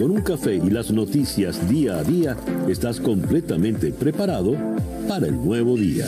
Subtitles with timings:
[0.00, 2.34] Con un café y las noticias día a día,
[2.66, 4.56] estás completamente preparado
[5.06, 6.06] para el nuevo día.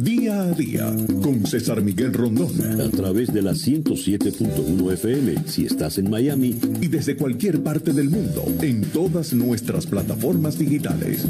[0.00, 2.80] Día a día con César Miguel Rondón.
[2.80, 6.58] A través de la 107.1 FM si estás en Miami.
[6.80, 11.28] Y desde cualquier parte del mundo en todas nuestras plataformas digitales.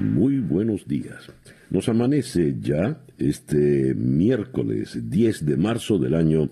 [0.00, 1.30] Muy buenos días.
[1.70, 6.50] Nos amanece ya este miércoles 10 de marzo del año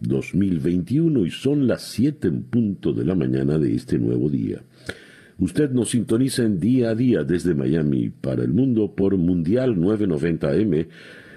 [0.00, 4.62] 2021 y son las 7 en punto de la mañana de este nuevo día.
[5.38, 10.88] Usted nos sintoniza en día a día desde Miami para el mundo por Mundial 990M,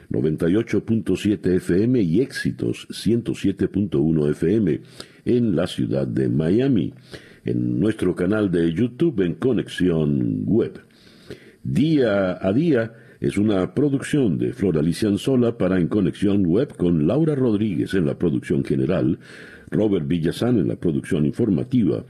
[0.10, 4.82] 98.7 FM y Éxitos 107.1 FM
[5.26, 6.94] en la ciudad de Miami,
[7.46, 10.82] en nuestro canal de YouTube en Conexión Web.
[11.64, 15.10] Día a día es una producción de Flor Alicia
[15.58, 19.18] para En Conexión Web con Laura Rodríguez en la producción general,
[19.72, 22.04] Robert Villazán en la producción informativa,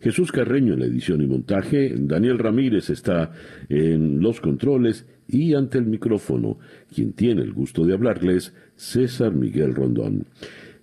[0.00, 3.30] Jesús Carreño en la edición y montaje, Daniel Ramírez está
[3.68, 6.58] en los controles y ante el micrófono,
[6.92, 10.26] quien tiene el gusto de hablarles, César Miguel Rondón.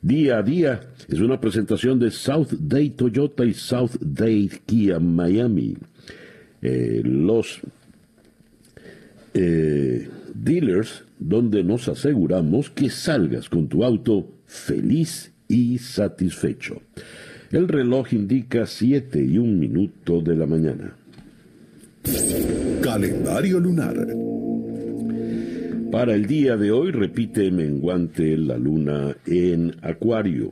[0.01, 0.79] Día a día
[1.09, 5.75] es una presentación de South Day Toyota y South Day Kia Miami.
[6.61, 7.61] Eh, los
[9.33, 16.81] eh, dealers donde nos aseguramos que salgas con tu auto feliz y satisfecho.
[17.51, 20.95] El reloj indica 7 y un minuto de la mañana.
[22.81, 24.07] Calendario lunar.
[25.91, 30.49] Para el día de hoy repite menguante la luna en Acuario.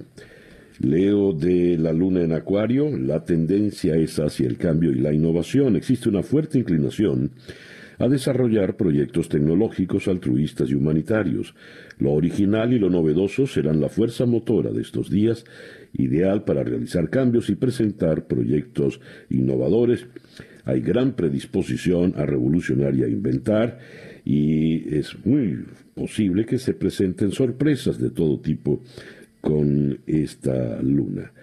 [0.79, 5.75] Leo de la luna en Acuario, la tendencia es hacia el cambio y la innovación.
[5.75, 7.31] Existe una fuerte inclinación
[8.01, 11.53] a desarrollar proyectos tecnológicos altruistas y humanitarios.
[11.99, 15.45] Lo original y lo novedoso serán la fuerza motora de estos días,
[15.93, 18.99] ideal para realizar cambios y presentar proyectos
[19.29, 20.07] innovadores.
[20.65, 23.77] Hay gran predisposición a revolucionar y a inventar
[24.25, 28.81] y es muy posible que se presenten sorpresas de todo tipo
[29.41, 31.33] con esta luna.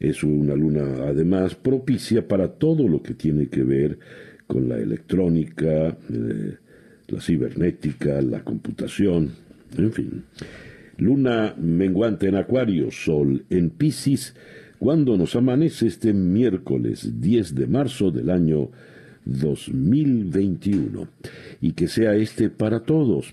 [0.00, 3.98] Es una luna además propicia para todo lo que tiene que ver
[4.48, 6.56] con la electrónica, eh,
[7.06, 9.30] la cibernética, la computación,
[9.76, 10.24] en fin.
[10.96, 14.34] Luna menguante en Acuario, Sol en Pisces,
[14.80, 18.70] cuando nos amanece este miércoles 10 de marzo del año
[19.24, 21.08] 2021.
[21.60, 23.30] Y que sea este para todos,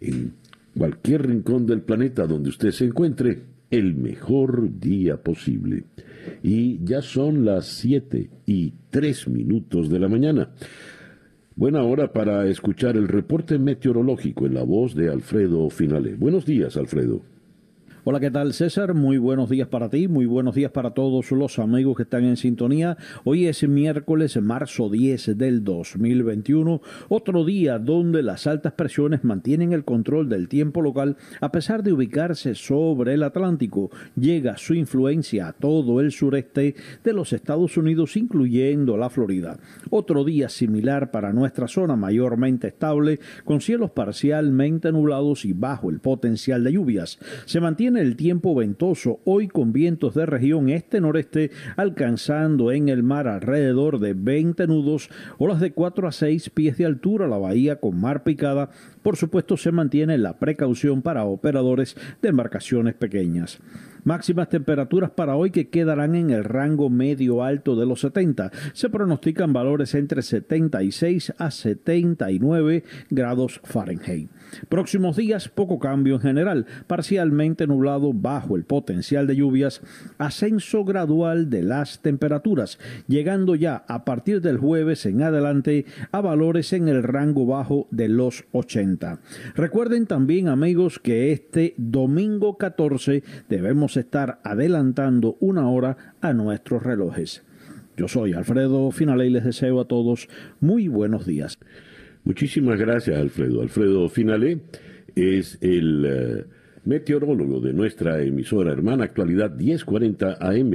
[0.00, 0.32] en
[0.76, 3.42] cualquier rincón del planeta donde usted se encuentre,
[3.74, 5.84] el mejor día posible
[6.44, 10.50] y ya son las 7 y 3 minutos de la mañana.
[11.56, 16.14] Buena hora para escuchar el reporte meteorológico en la voz de Alfredo Finale.
[16.14, 17.33] Buenos días, Alfredo.
[18.06, 18.92] Hola, ¿qué tal César?
[18.92, 22.36] Muy buenos días para ti, muy buenos días para todos los amigos que están en
[22.36, 22.98] sintonía.
[23.24, 29.86] Hoy es miércoles, marzo 10 del 2021, otro día donde las altas presiones mantienen el
[29.86, 33.90] control del tiempo local a pesar de ubicarse sobre el Atlántico.
[34.16, 39.58] Llega su influencia a todo el sureste de los Estados Unidos, incluyendo la Florida.
[39.88, 46.00] Otro día similar para nuestra zona mayormente estable, con cielos parcialmente nublados y bajo el
[46.00, 47.18] potencial de lluvias.
[47.46, 53.28] Se mantiene el tiempo ventoso, hoy con vientos de región este-noreste alcanzando en el mar
[53.28, 58.00] alrededor de 20 nudos, olas de 4 a 6 pies de altura, la bahía con
[58.00, 58.70] mar picada.
[59.02, 63.60] Por supuesto, se mantiene la precaución para operadores de embarcaciones pequeñas.
[64.04, 68.52] Máximas temperaturas para hoy que quedarán en el rango medio alto de los 70.
[68.74, 74.28] Se pronostican valores entre 76 a 79 grados Fahrenheit.
[74.68, 79.80] Próximos días, poco cambio en general, parcialmente nublado bajo el potencial de lluvias,
[80.18, 82.78] ascenso gradual de las temperaturas,
[83.08, 88.08] llegando ya a partir del jueves en adelante a valores en el rango bajo de
[88.08, 89.20] los 80.
[89.54, 97.42] Recuerden también amigos que este domingo 14 debemos estar adelantando una hora a nuestros relojes.
[97.96, 100.28] Yo soy Alfredo Finale y les deseo a todos
[100.60, 101.58] muy buenos días.
[102.24, 103.62] Muchísimas gracias, Alfredo.
[103.62, 104.60] Alfredo Finale
[105.14, 106.44] es el eh,
[106.84, 110.72] meteorólogo de nuestra emisora hermana Actualidad 1040 AM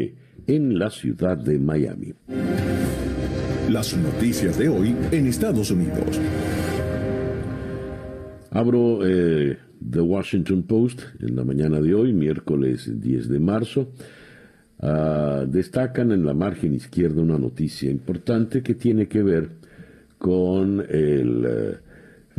[0.48, 2.14] en la ciudad de Miami.
[3.70, 6.20] Las noticias de hoy en Estados Unidos.
[8.52, 13.92] Abro eh, The Washington Post en la mañana de hoy, miércoles 10 de marzo.
[14.80, 19.50] Ah, destacan en la margen izquierda una noticia importante que tiene que ver
[20.18, 21.78] con el eh,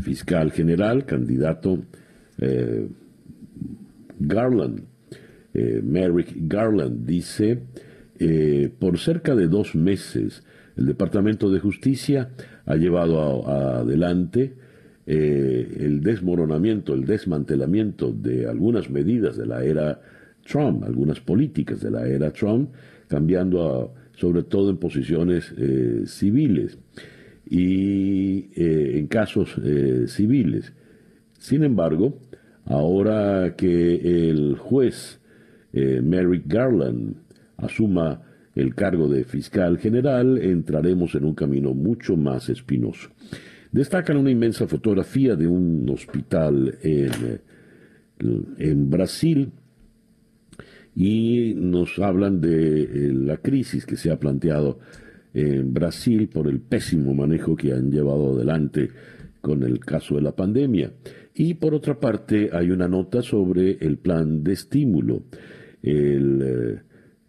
[0.01, 1.79] fiscal general, candidato
[2.39, 2.87] eh,
[4.19, 4.85] Garland,
[5.53, 7.59] Merrick Garland, dice,
[8.79, 10.45] por cerca de dos meses,
[10.77, 12.31] el Departamento de Justicia
[12.67, 14.55] ha llevado adelante
[15.07, 20.01] el desmoronamiento, el desmantelamiento de algunas medidas de la era
[20.45, 22.71] Trump, algunas políticas de la era Trump,
[23.09, 25.53] cambiando sobre todo en posiciones
[26.07, 26.79] civiles
[27.51, 30.73] y eh, en casos eh, civiles.
[31.39, 32.21] Sin embargo,
[32.65, 35.21] ahora que el juez
[35.73, 37.17] eh, Merrick Garland
[37.57, 38.23] asuma
[38.55, 43.11] el cargo de fiscal general, entraremos en un camino mucho más espinoso.
[43.73, 47.41] Destacan una inmensa fotografía de un hospital en,
[48.59, 49.53] en Brasil
[50.95, 54.81] y nos hablan de la crisis que se ha planteado
[55.33, 58.91] en Brasil por el pésimo manejo que han llevado adelante
[59.41, 60.93] con el caso de la pandemia.
[61.35, 65.23] Y por otra parte, hay una nota sobre el plan de estímulo.
[65.83, 66.83] El eh,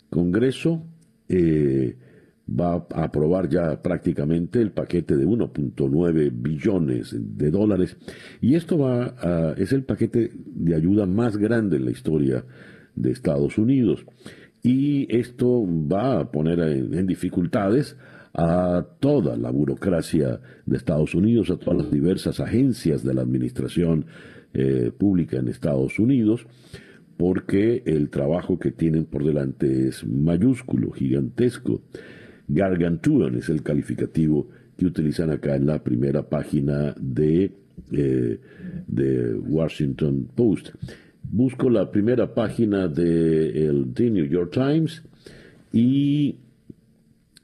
[0.10, 0.84] Congreso
[1.30, 1.96] eh,
[2.60, 7.98] va a aprobar ya prácticamente el paquete de 1.9 billones de dólares
[8.42, 12.44] y esto va es el paquete de ayuda más grande en la historia
[12.96, 14.06] de Estados Unidos
[14.64, 17.98] y esto va a poner en, dificultades
[18.34, 24.06] a toda la burocracia de Estados Unidos, a todas las diversas agencias de la administración
[24.54, 26.46] eh, pública en Estados Unidos,
[27.18, 31.82] porque el trabajo que tienen por delante es mayúsculo, gigantesco.
[32.54, 37.52] Gargantuan es el calificativo que utilizan acá en la primera página de,
[37.92, 38.40] eh,
[38.88, 40.70] de Washington Post
[41.32, 45.04] busco la primera página de The New York Times
[45.72, 46.36] y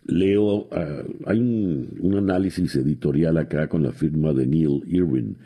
[0.05, 5.37] leo, ah, hay un, análisis editorial acá con la firma de Neil Irwin.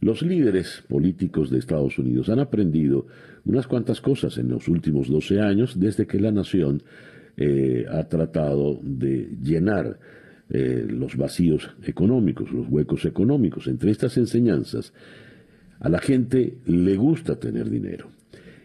[0.00, 3.06] Los líderes políticos de Estados Unidos han aprendido
[3.44, 6.82] unas cuantas cosas en los últimos 12 años desde que la nación
[7.36, 9.98] eh, ha tratado de llenar
[10.50, 13.66] eh, los vacíos económicos, los huecos económicos.
[13.66, 14.92] Entre estas enseñanzas
[15.80, 18.08] a la gente le gusta tener dinero.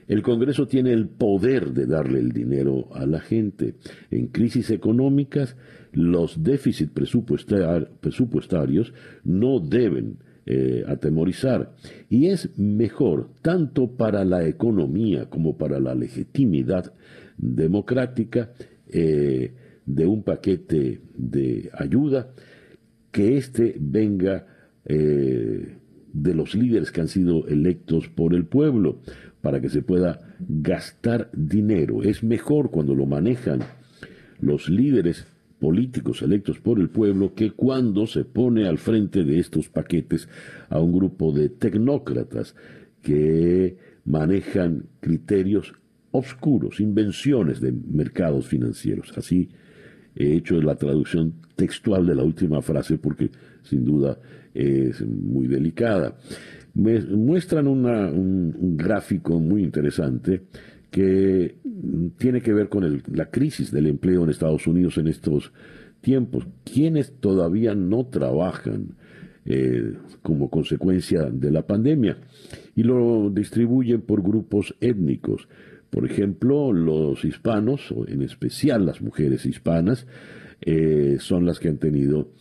[0.08, 3.76] El Congreso tiene el poder de darle el dinero a la gente.
[4.10, 5.58] En crisis económicas,
[5.92, 8.94] los déficits presupuestarios
[9.24, 11.74] no deben eh, atemorizar.
[12.10, 16.94] Y es mejor, tanto para la economía como para la legitimidad
[17.38, 18.52] democrática,
[18.88, 19.54] eh,
[19.86, 22.34] de un paquete de ayuda,
[23.12, 24.46] que éste venga
[24.86, 25.78] eh,
[26.14, 29.00] de los líderes que han sido electos por el pueblo
[29.42, 32.04] para que se pueda gastar dinero.
[32.04, 33.60] Es mejor cuando lo manejan
[34.40, 35.28] los líderes
[35.60, 40.30] políticos electos por el pueblo que cuando se pone al frente de estos paquetes
[40.70, 42.56] a un grupo de tecnócratas
[43.02, 45.74] que manejan criterios
[46.12, 49.18] oscuros, invenciones de mercados financieros.
[49.18, 49.50] Así
[50.16, 53.30] he hecho la traducción textual de la última frase porque
[53.64, 54.18] sin duda
[54.54, 56.18] es muy delicada.
[56.74, 60.44] Me muestran un, gráfico muy interesante
[60.90, 61.58] que
[62.18, 65.52] tiene que ver con la crisis del empleo en Estados Unidos en estos
[66.02, 66.48] tiempos.
[66.64, 68.96] Quienes todavía no trabajan
[69.46, 72.18] eh, como consecuencia de la pandemia
[72.76, 75.48] y lo distribuyen por grupos étnicos.
[75.90, 80.06] Por ejemplo, los hispanos, o en especial las mujeres hispanas,
[80.62, 82.32] eh, son las que han tenido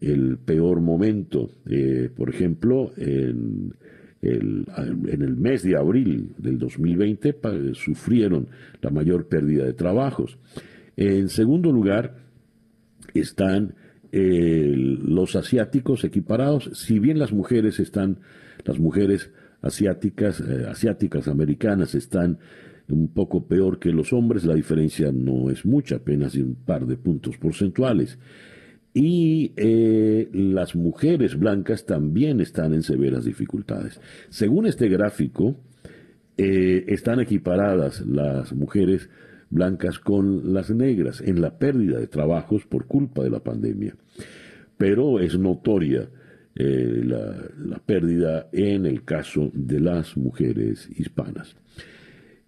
[0.00, 1.50] el peor momento.
[1.68, 3.74] Eh, por ejemplo, en
[4.22, 7.36] el, mes de abril del 2020
[7.74, 8.48] sufrieron
[8.82, 10.38] la mayor pérdida de trabajos.
[10.96, 12.16] En segundo lugar,
[13.14, 13.74] están
[14.12, 18.18] los asiáticos equiparados, si bien las mujeres están,
[18.64, 19.30] las mujeres
[19.62, 22.38] asiáticas, eh, asiáticas americanas están
[22.88, 26.96] un poco peor que los hombres, la diferencia no es mucha, apenas un par de
[26.96, 28.18] puntos porcentuales
[28.96, 34.00] y eh, las mujeres blancas también están en severas dificultades.
[34.30, 35.54] Según este gráfico,
[36.38, 39.10] eh, están equiparadas las mujeres
[39.50, 43.94] blancas con las negras en la pérdida de trabajos por culpa de la pandemia.
[44.78, 46.08] Pero es notoria
[46.54, 51.54] eh, la, pérdida en el caso de las mujeres hispanas.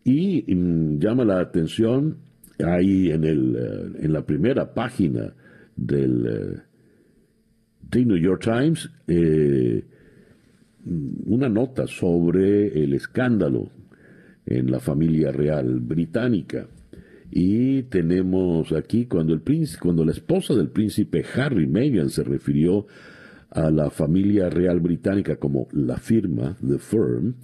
[0.08, 2.16] Y mm, llama la atención
[2.64, 5.34] ahí en, el, en la primera página
[5.76, 6.62] del eh,
[7.90, 9.84] The New York Times eh,
[11.26, 13.70] una nota sobre el escándalo
[14.46, 16.66] en la familia real británica.
[17.30, 22.86] Y tenemos aquí cuando el príncipe, cuando la esposa del príncipe Harry Meghan se refirió
[23.50, 27.34] a la familia real británica como la firma, the firm,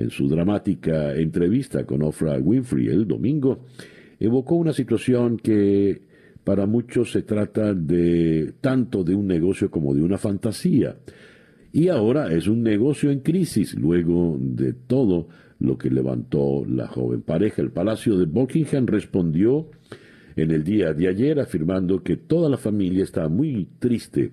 [0.00, 3.66] en su dramática entrevista con Oprah Winfrey el domingo,
[4.18, 6.02] evocó una situación que
[6.44, 10.96] para muchos se trata de tanto de un negocio como de una fantasía.
[11.72, 15.28] Y ahora es un negocio en crisis luego de todo
[15.60, 17.62] lo que levantó la joven pareja.
[17.62, 19.68] El Palacio de Buckingham respondió
[20.34, 24.32] en el día de ayer afirmando que toda la familia está muy triste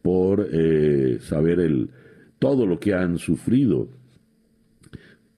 [0.00, 1.90] por eh, saber el,
[2.38, 3.88] todo lo que han sufrido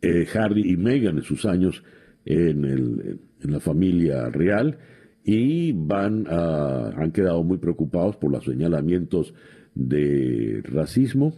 [0.05, 1.83] eh, Harry y Meghan en sus años
[2.25, 4.79] en, el, en la familia real
[5.25, 9.35] y van a, han quedado muy preocupados por los señalamientos
[9.75, 11.35] de racismo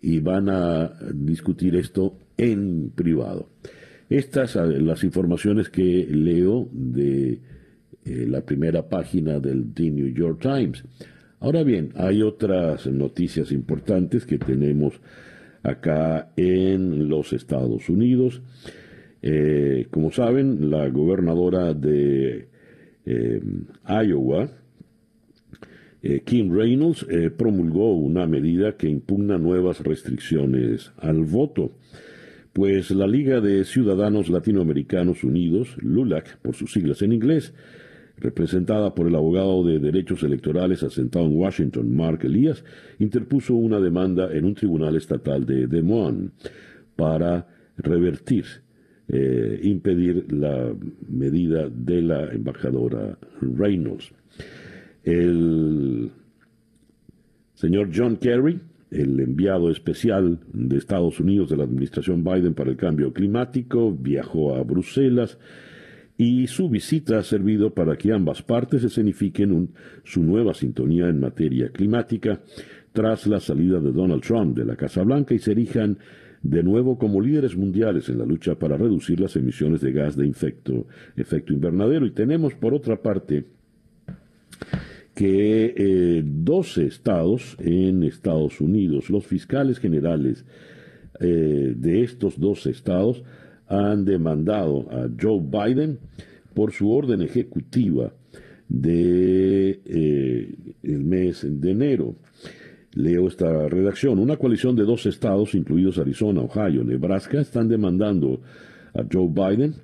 [0.00, 3.48] y van a discutir esto en privado.
[4.08, 7.40] Estas las informaciones que leo de
[8.04, 10.84] eh, la primera página del The New York Times.
[11.40, 14.94] Ahora bien, hay otras noticias importantes que tenemos
[15.68, 18.42] acá en los Estados Unidos.
[19.22, 22.48] Eh, como saben, la gobernadora de
[23.04, 23.40] eh,
[23.88, 24.50] Iowa,
[26.24, 27.04] Kim Reynolds,
[27.36, 31.72] promulgó una medida que impugna nuevas restricciones al voto.
[32.52, 37.52] Pues la Liga de Ciudadanos Latinoamericanos Unidos, LULAC por sus siglas en inglés,
[38.18, 42.64] representada por el abogado de derechos electorales asentado en Washington, Mark Elias,
[42.98, 46.30] interpuso una demanda en un tribunal estatal de Des Moines
[46.96, 47.46] para
[47.76, 48.44] revertir,
[49.08, 50.74] eh, impedir la
[51.08, 54.12] medida de la embajadora Reynolds.
[55.04, 56.10] El
[57.54, 62.76] señor John Kerry, el enviado especial de Estados Unidos de la administración Biden para el
[62.76, 65.38] cambio climático, viajó a Bruselas
[66.18, 69.70] y su visita ha servido para que ambas partes escenifiquen
[70.04, 72.40] su nueva sintonía en materia climática
[72.92, 75.98] tras la salida de Donald Trump de la Casa Blanca y se erijan
[76.42, 80.28] de nuevo como líderes mundiales en la lucha para reducir las emisiones de gas de
[80.28, 82.06] efecto invernadero.
[82.06, 83.44] Y tenemos, por otra parte,
[85.14, 90.44] que eh, 12 estados en Estados Unidos, los fiscales generales
[91.20, 93.22] eh, de estos 12 estados,
[93.68, 95.98] han demandado a Joe Biden
[96.54, 98.12] por su orden ejecutiva
[98.68, 102.14] de eh, el mes de enero.
[102.94, 104.18] Leo esta redacción.
[104.18, 108.40] Una coalición de dos estados, incluidos Arizona, Ohio, Nebraska, están demandando
[108.94, 109.74] a Joe Biden.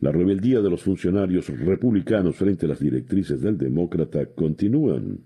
[0.00, 5.18] La rebeldía de los funcionarios republicanos frente a las directrices del demócrata continúan.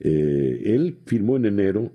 [0.00, 1.92] Eh, él firmó en enero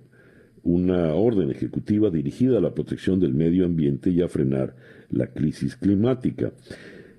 [0.63, 4.75] una orden ejecutiva dirigida a la protección del medio ambiente y a frenar
[5.13, 6.51] la crisis climática.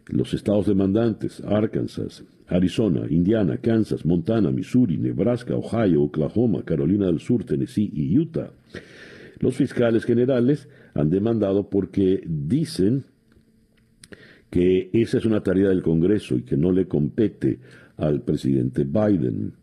[0.09, 7.45] Los estados demandantes, Arkansas, Arizona, Indiana, Kansas, Montana, Missouri, Nebraska, Ohio, Oklahoma, Carolina del Sur,
[7.45, 8.51] Tennessee y Utah.
[9.39, 13.05] Los fiscales generales han demandado porque dicen
[14.51, 17.59] que esa es una tarea del Congreso y que no le compete
[17.97, 19.55] al presidente Biden.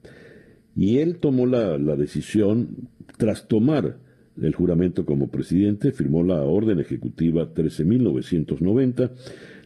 [0.75, 3.97] Y él tomó la, la decisión tras tomar
[4.39, 9.11] el juramento como presidente, firmó la Orden Ejecutiva 13.990,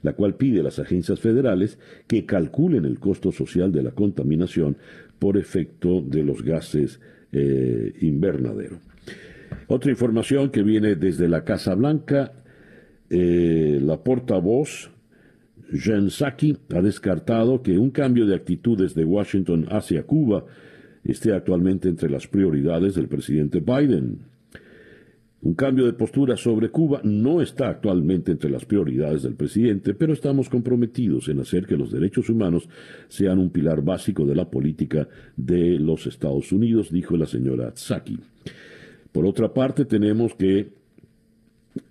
[0.02, 4.78] la cual pide a las agencias federales que calculen el costo social de la contaminación
[5.20, 7.00] por efecto de los gases
[7.32, 8.80] eh, invernadero.
[9.68, 12.34] Otra información que viene desde la Casa Blanca,
[13.10, 14.92] eh, la portavoz
[15.72, 20.46] Jen Psaki ha descartado que un cambio de actitudes de Washington hacia Cuba
[21.04, 24.35] esté actualmente entre las prioridades del presidente Biden.
[25.46, 30.12] Un cambio de postura sobre Cuba no está actualmente entre las prioridades del presidente, pero
[30.12, 32.68] estamos comprometidos en hacer que los derechos humanos
[33.10, 38.18] sean un pilar básico de la política de los Estados Unidos, dijo la señora Tsaki.
[39.12, 40.70] Por otra parte, tenemos que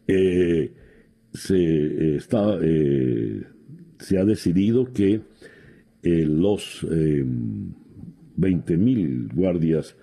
[0.08, 0.72] eh,
[1.32, 2.18] se, eh,
[2.60, 3.42] eh,
[4.00, 5.20] se ha decidido que
[6.02, 9.96] los 20.000 guardias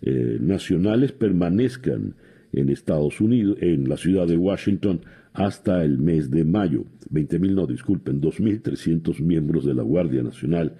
[0.00, 2.14] nacionales permanezcan
[2.54, 5.00] en Estados Unidos, en la ciudad de Washington,
[5.32, 6.84] hasta el mes de mayo.
[7.12, 10.76] 20.000, no, disculpen, 2.300 miembros de la Guardia Nacional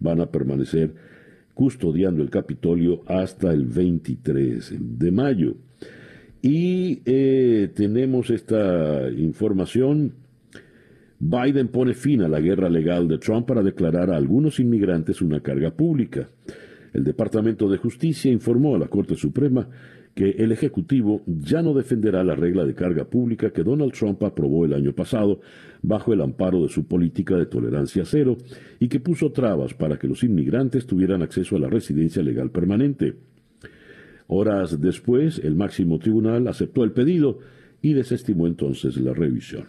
[0.00, 0.94] van a permanecer
[1.54, 5.56] custodiando el Capitolio hasta el 23 de mayo.
[6.40, 10.12] Y eh, tenemos esta información.
[11.18, 15.40] Biden pone fin a la guerra legal de Trump para declarar a algunos inmigrantes una
[15.40, 16.28] carga pública.
[16.92, 19.68] El Departamento de Justicia informó a la Corte Suprema
[20.18, 24.64] que el Ejecutivo ya no defenderá la regla de carga pública que Donald Trump aprobó
[24.64, 25.40] el año pasado
[25.80, 28.36] bajo el amparo de su política de tolerancia cero
[28.80, 33.14] y que puso trabas para que los inmigrantes tuvieran acceso a la residencia legal permanente.
[34.26, 37.38] Horas después, el máximo tribunal aceptó el pedido
[37.80, 39.66] y desestimó entonces la revisión.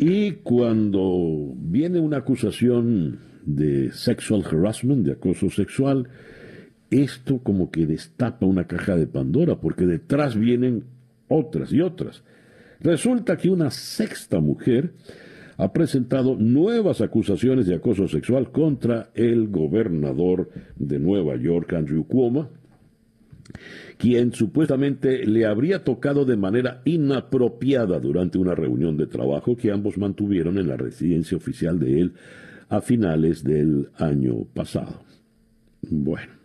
[0.00, 6.08] Y cuando viene una acusación de sexual harassment, de acoso sexual,
[6.90, 10.84] esto como que destapa una caja de Pandora, porque detrás vienen
[11.28, 12.22] otras y otras.
[12.80, 14.92] Resulta que una sexta mujer
[15.56, 22.50] ha presentado nuevas acusaciones de acoso sexual contra el gobernador de Nueva York, Andrew Cuomo,
[23.96, 29.96] quien supuestamente le habría tocado de manera inapropiada durante una reunión de trabajo que ambos
[29.96, 32.12] mantuvieron en la residencia oficial de él
[32.68, 35.02] a finales del año pasado.
[35.88, 36.35] Bueno,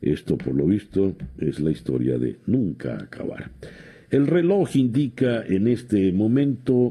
[0.00, 3.50] esto por lo visto es la historia de nunca acabar.
[4.10, 6.90] El reloj indica en este momento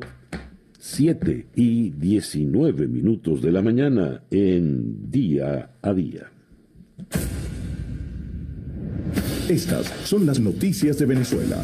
[0.78, 6.32] 7 y 19 minutos de la mañana en día a día.
[9.50, 11.64] Estas son las noticias de Venezuela.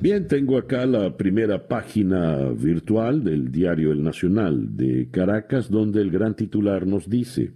[0.00, 6.10] Bien, tengo acá la primera página virtual del diario El Nacional de Caracas, donde el
[6.10, 7.52] gran titular nos dice,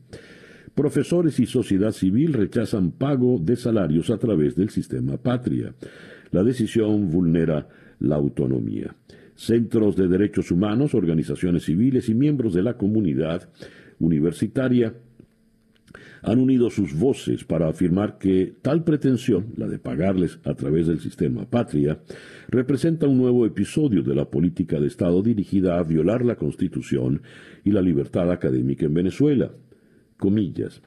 [0.78, 5.75] profesores y sociedad civil rechazan pago de salarios a través del sistema patria.
[6.30, 7.68] La decisión vulnera
[7.99, 8.94] la autonomía.
[9.35, 13.49] Centros de derechos humanos, organizaciones civiles y miembros de la comunidad
[13.99, 14.94] universitaria
[16.23, 21.00] han unido sus voces para afirmar que tal pretensión, la de pagarles a través del
[21.00, 21.99] sistema patria,
[22.50, 27.23] representa un nuevo episodio de la política de Estado dirigida a violar la Constitución
[27.64, 29.50] y la libertad académica en Venezuela.
[30.18, 30.82] Comillas.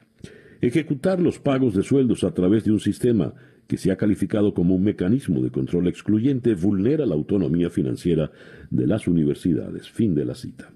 [0.60, 3.34] Ejecutar los pagos de sueldos a través de un sistema
[3.66, 8.30] que se ha calificado como un mecanismo de control excluyente vulnera la autonomía financiera
[8.70, 9.90] de las universidades.
[9.90, 10.70] Fin de la cita.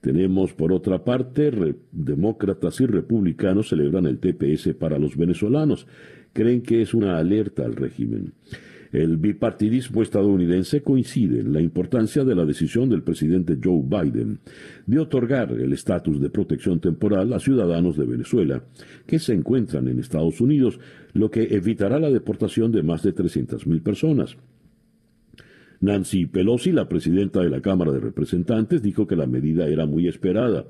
[0.00, 1.50] Tenemos, por otra parte,
[1.92, 5.86] demócratas y republicanos celebran el TPS para los venezolanos.
[6.32, 8.32] Creen que es una alerta al régimen.
[8.92, 14.40] El bipartidismo estadounidense coincide en la importancia de la decisión del presidente Joe Biden
[14.86, 18.64] de otorgar el estatus de protección temporal a ciudadanos de Venezuela
[19.06, 20.80] que se encuentran en Estados Unidos,
[21.12, 24.36] lo que evitará la deportación de más de 300.000 personas.
[25.80, 30.08] Nancy Pelosi, la presidenta de la Cámara de Representantes, dijo que la medida era muy
[30.08, 30.66] esperada.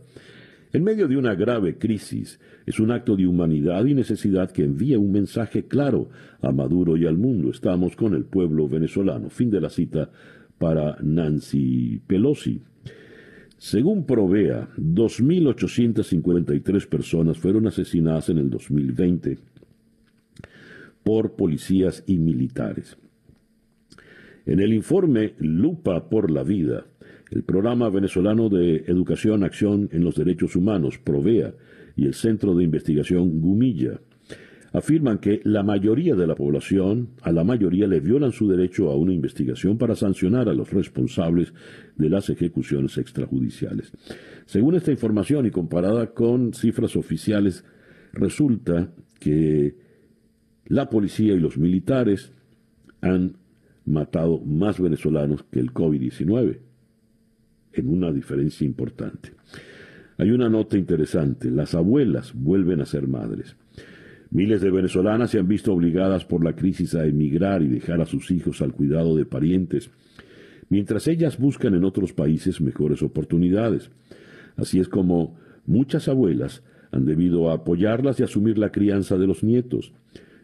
[0.73, 5.01] En medio de una grave crisis, es un acto de humanidad y necesidad que envía
[5.01, 7.51] un mensaje claro a Maduro y al mundo.
[7.51, 9.31] Estamos con el pueblo venezolano.
[9.31, 10.13] Fin de la cita
[10.59, 12.63] para Nancy Pelosi.
[13.59, 19.39] Según Provea, 2.853 personas fueron asesinadas en el 2020
[21.03, 22.97] por policías y militares.
[24.47, 26.87] En el informe Lupa por la Vida,
[27.31, 31.55] el programa venezolano de educación, acción en los derechos humanos, Provea,
[31.97, 34.01] y el Centro de Investigación Gumilla,
[34.73, 38.97] afirman que la mayoría de la población, a la mayoría le violan su derecho a
[38.97, 41.53] una investigación para sancionar a los responsables
[41.97, 43.93] de las ejecuciones extrajudiciales.
[44.47, 47.65] Según esta información y comparada con cifras oficiales,
[48.13, 49.77] resulta que
[50.67, 52.33] la policía y los militares
[53.01, 53.37] han
[53.85, 56.70] matado más venezolanos que el COVID-19,
[57.73, 59.31] en una diferencia importante.
[60.19, 63.57] Hay una nota interesante, las abuelas vuelven a ser madres.
[64.31, 68.07] Miles de venezolanas se han visto obligadas por la crisis a emigrar y dejar a
[68.07, 69.91] sus hijos al cuidado de parientes,
[70.69, 73.91] mientras ellas buscan en otros países mejores oportunidades.
[74.57, 79.93] Así es como muchas abuelas han debido apoyarlas y asumir la crianza de los nietos.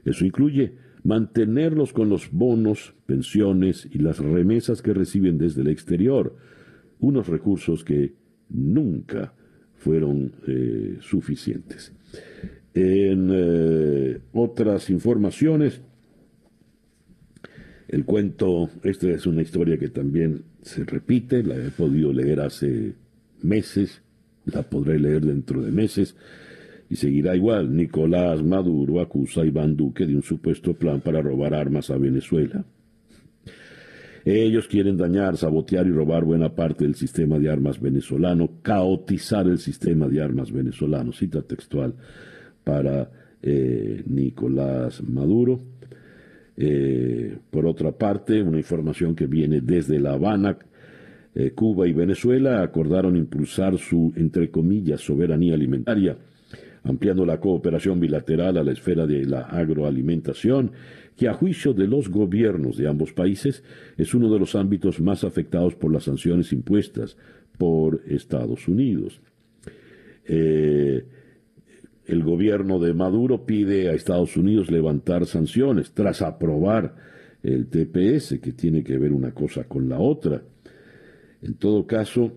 [0.05, 6.37] Eso incluye mantenerlos con los bonos, pensiones y las remesas que reciben desde el exterior,
[7.01, 8.15] unos recursos que
[8.49, 9.33] nunca
[9.75, 11.93] fueron eh, suficientes.
[12.75, 15.81] En eh, otras informaciones,
[17.89, 22.95] el cuento, esta es una historia que también se repite, la he podido leer hace
[23.43, 24.03] meses,
[24.45, 26.17] la podré leer dentro de meses,
[26.91, 27.75] y seguirá igual.
[27.75, 32.65] Nicolás Maduro acusa a Iván Duque de un supuesto plan para robar armas a Venezuela.
[34.29, 39.59] Ellos quieren dañar, sabotear y robar buena parte del sistema de armas venezolano, caotizar el
[39.59, 41.13] sistema de armas venezolano.
[41.13, 41.95] Cita textual
[42.65, 43.09] para
[43.41, 45.61] eh, Nicolás Maduro.
[46.57, 50.59] Eh, por otra parte, una información que viene desde La Habana,
[51.33, 56.17] eh, Cuba y Venezuela acordaron impulsar su, entre comillas, soberanía alimentaria
[56.87, 60.71] ampliando la cooperación bilateral a la esfera de la agroalimentación,
[61.17, 63.65] que a juicio de los gobiernos de ambos países
[63.97, 67.17] es uno de los ámbitos más afectados por las sanciones impuestas
[67.57, 69.21] por Estados Unidos.
[70.27, 71.05] Eh,
[72.07, 76.95] el gobierno de Maduro pide a Estados Unidos levantar sanciones tras aprobar
[77.43, 80.43] el TPS, que tiene que ver una cosa con la otra.
[81.43, 82.33] En todo caso,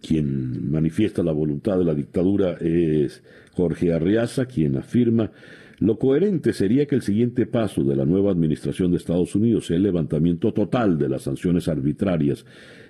[0.00, 5.30] quien manifiesta la voluntad de la dictadura es Jorge Arriaza, quien afirma
[5.78, 9.76] lo coherente sería que el siguiente paso de la nueva administración de Estados Unidos sea
[9.76, 12.46] el levantamiento total de las sanciones arbitrarias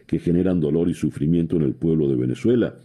[0.06, 2.76] que generan dolor y sufrimiento en el pueblo de Venezuela,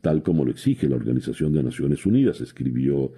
[0.00, 3.12] tal como lo exige la Organización de Naciones Unidas, escribió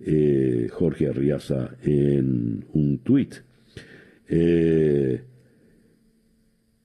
[0.00, 3.34] eh, Jorge Arriaza en un tuit.
[4.28, 5.22] Eh,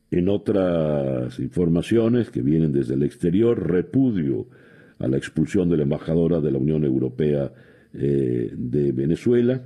[0.09, 4.47] en otras informaciones que vienen desde el exterior, repudio
[4.99, 7.51] a la expulsión de la embajadora de la Unión Europea
[7.93, 9.61] eh, de Venezuela.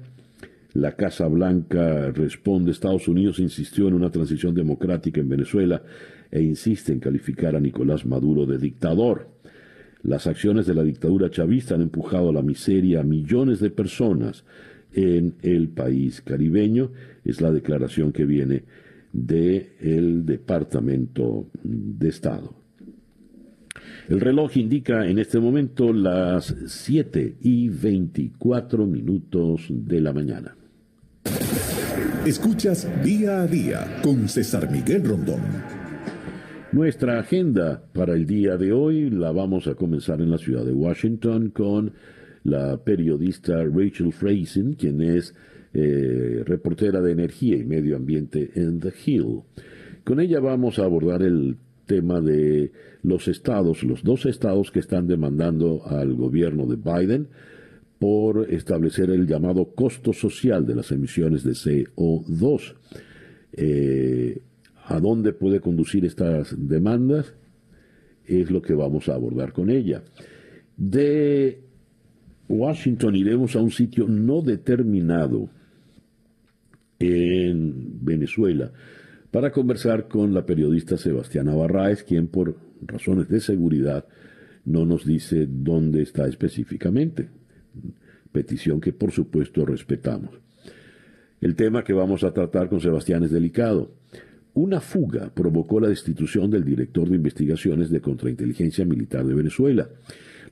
[0.74, 5.82] La Casa Blanca responde, Estados Unidos insistió en una transición democrática en Venezuela
[6.30, 9.30] e insiste en calificar a Nicolás Maduro de dictador.
[10.04, 14.44] Las acciones de la dictadura chavista han empujado a la miseria a millones de personas
[14.94, 16.92] en el país caribeño.
[17.24, 18.64] Es la declaración que viene
[19.14, 22.65] del Departamento de Estado.
[24.08, 30.56] El reloj indica en este momento las 7 y 24 minutos de la mañana.
[32.24, 35.42] Escuchas día a día con César Miguel Rondón.
[36.72, 40.74] Nuestra agenda para el día de hoy la vamos a comenzar en la ciudad de
[40.74, 41.94] Washington con
[42.44, 45.34] la periodista Rachel Frazen, quien es
[45.74, 49.42] eh, reportera de energía y medio ambiente en The Hill.
[50.04, 52.72] Con ella vamos a abordar el tema de
[53.04, 57.28] los estados, los dos estados que están demandando al gobierno de Biden
[58.00, 62.76] por establecer el llamado costo social de las emisiones de CO2.
[63.54, 64.42] Eh,
[64.88, 67.34] a dónde puede conducir estas demandas,
[68.26, 70.04] es lo que vamos a abordar con ella.
[70.78, 71.62] De
[72.48, 75.50] Washington iremos a un sitio no determinado
[77.00, 78.72] en Venezuela
[79.36, 84.06] para conversar con la periodista Sebastiana Barraez, quien por razones de seguridad
[84.64, 87.28] no nos dice dónde está específicamente.
[88.32, 90.30] Petición que por supuesto respetamos.
[91.42, 93.92] El tema que vamos a tratar con Sebastián es delicado.
[94.54, 99.90] Una fuga provocó la destitución del director de investigaciones de contrainteligencia militar de Venezuela.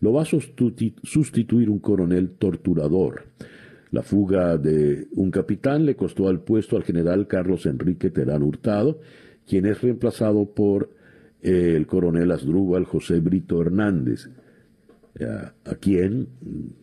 [0.01, 3.27] Lo va a sustituir un coronel torturador.
[3.93, 8.99] La fuga de un capitán le costó al puesto al general Carlos Enrique Terán Hurtado,
[9.47, 10.89] quien es reemplazado por
[11.41, 14.29] eh, el coronel Asdrúbal José Brito Hernández,
[15.17, 16.27] eh, a quien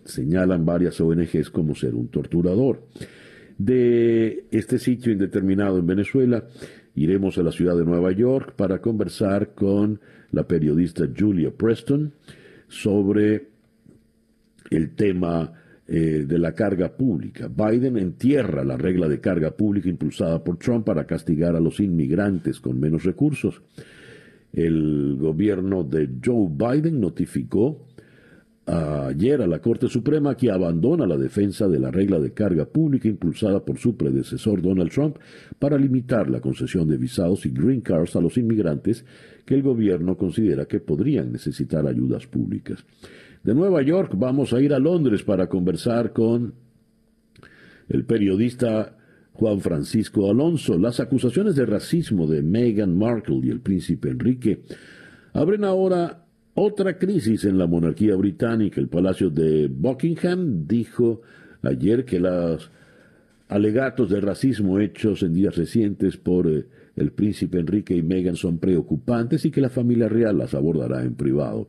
[0.05, 2.87] señalan varias ONGs como ser un torturador.
[3.59, 6.46] De este sitio indeterminado en Venezuela,
[6.94, 10.01] Iremos a la ciudad de Nueva York para conversar con
[10.33, 12.12] la periodista Julia Preston
[12.68, 13.49] sobre
[14.70, 15.53] el tema
[15.92, 17.48] eh, de la carga pública.
[17.48, 22.61] Biden entierra la regla de carga pública impulsada por Trump para castigar a los inmigrantes
[22.61, 23.61] con menos recursos.
[24.53, 27.88] El gobierno de Joe Biden notificó
[28.66, 33.09] ayer a la Corte Suprema que abandona la defensa de la regla de carga pública
[33.09, 35.16] impulsada por su predecesor Donald Trump
[35.59, 39.05] para limitar la concesión de visados y green cards a los inmigrantes
[39.44, 42.85] que el gobierno considera que podrían necesitar ayudas públicas.
[43.42, 46.53] De Nueva York vamos a ir a Londres para conversar con
[47.88, 48.98] el periodista
[49.33, 50.76] Juan Francisco Alonso.
[50.76, 54.61] Las acusaciones de racismo de Meghan Markle y el príncipe Enrique
[55.33, 58.79] abren ahora otra crisis en la monarquía británica.
[58.79, 61.22] El Palacio de Buckingham dijo
[61.62, 62.70] ayer que los
[63.48, 68.59] alegatos de racismo hechos en días recientes por eh, el príncipe Enrique y Meghan son
[68.59, 71.68] preocupantes y que la familia real las abordará en privado.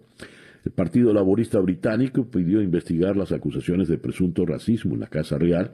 [0.65, 5.71] El Partido Laborista Británico pidió investigar las acusaciones de presunto racismo en la Casa Real,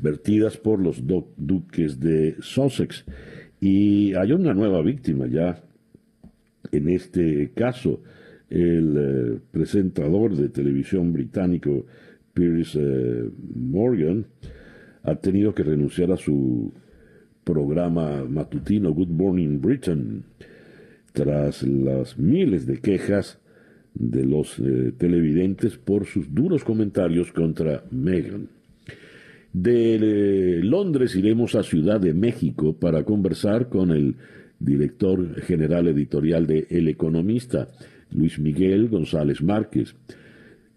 [0.00, 1.02] vertidas por los
[1.36, 3.04] duques de Sussex.
[3.60, 5.62] Y hay una nueva víctima ya
[6.72, 8.00] en este caso,
[8.50, 11.86] el eh, presentador de televisión británico
[12.34, 14.26] Piers eh, Morgan
[15.02, 16.72] ha tenido que renunciar a su
[17.44, 20.24] programa matutino Good Morning Britain
[21.18, 23.40] tras las miles de quejas
[23.92, 28.48] de los eh, televidentes por sus duros comentarios contra Meghan.
[29.52, 34.14] De Londres iremos a Ciudad de México para conversar con el
[34.60, 37.66] director general editorial de El Economista,
[38.12, 39.96] Luis Miguel González Márquez.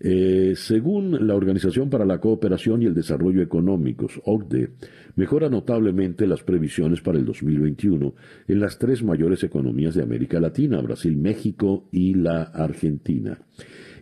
[0.04, 4.72] Eh, según la Organización para la Cooperación y el Desarrollo Económicos, OCDE,
[5.16, 8.16] mejora notablemente las previsiones para el 2021
[8.48, 13.38] en las tres mayores economías de América Latina, Brasil, México y la Argentina.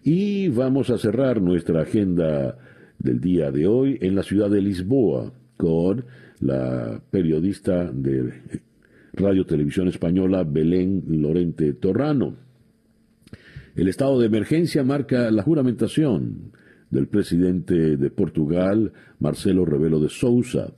[0.01, 2.57] Y vamos a cerrar nuestra agenda
[2.97, 6.05] del día de hoy en la ciudad de Lisboa, con
[6.39, 8.31] la periodista de
[9.11, 12.48] Radio Televisión Española Belén Lorente Torrano.
[13.79, 16.51] El estado de emergencia marca la juramentación
[16.89, 20.73] del presidente de Portugal, Marcelo Rebelo de Sousa,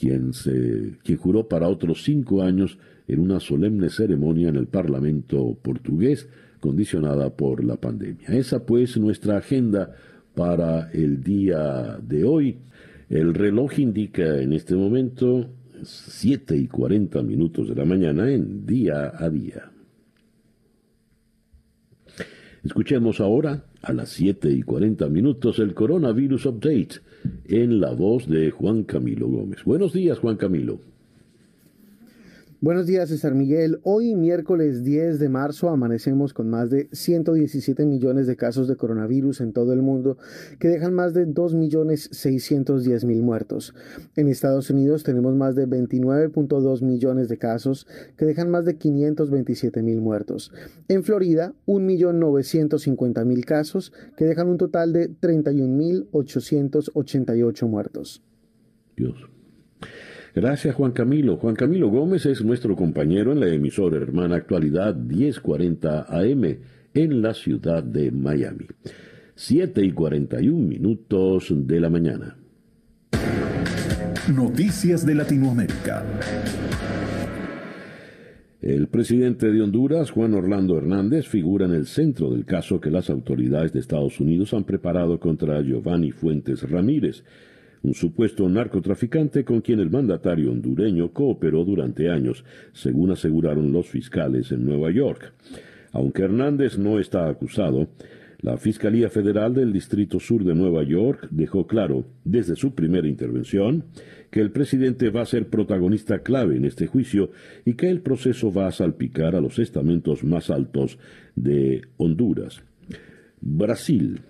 [0.00, 5.58] quien, se, quien juró para otros cinco años en una solemne ceremonia en el Parlamento
[5.60, 6.26] portugués,
[6.58, 8.28] condicionada por la pandemia.
[8.28, 9.94] Esa pues nuestra agenda
[10.34, 12.56] para el día de hoy.
[13.10, 15.50] El reloj indica en este momento
[15.82, 19.70] 7 y 40 minutos de la mañana en día a día.
[22.66, 26.96] Escuchemos ahora a las 7 y 40 minutos el Coronavirus Update
[27.44, 29.62] en la voz de Juan Camilo Gómez.
[29.64, 30.80] Buenos días, Juan Camilo.
[32.62, 33.80] Buenos días, César Miguel.
[33.82, 39.42] Hoy, miércoles 10 de marzo, amanecemos con más de 117 millones de casos de coronavirus
[39.42, 40.16] en todo el mundo,
[40.58, 43.74] que dejan más de 2.610.000 muertos.
[44.16, 50.00] En Estados Unidos tenemos más de 29.2 millones de casos, que dejan más de 527.000
[50.00, 50.50] muertos.
[50.88, 58.22] En Florida, 1.950.000 casos, que dejan un total de 31.888 muertos.
[58.96, 59.35] Dios.
[60.36, 61.38] Gracias Juan Camilo.
[61.38, 66.58] Juan Camilo Gómez es nuestro compañero en la emisora hermana Actualidad 1040 AM
[66.92, 68.66] en la ciudad de Miami.
[69.34, 72.36] 7 y 41 minutos de la mañana.
[74.30, 76.04] Noticias de Latinoamérica.
[78.60, 83.08] El presidente de Honduras, Juan Orlando Hernández, figura en el centro del caso que las
[83.08, 87.24] autoridades de Estados Unidos han preparado contra Giovanni Fuentes Ramírez
[87.86, 94.50] un supuesto narcotraficante con quien el mandatario hondureño cooperó durante años, según aseguraron los fiscales
[94.50, 95.32] en Nueva York.
[95.92, 97.88] Aunque Hernández no está acusado,
[98.40, 103.84] la Fiscalía Federal del Distrito Sur de Nueva York dejó claro, desde su primera intervención,
[104.30, 107.30] que el presidente va a ser protagonista clave en este juicio
[107.64, 110.98] y que el proceso va a salpicar a los estamentos más altos
[111.36, 112.62] de Honduras.
[113.40, 114.20] Brasil.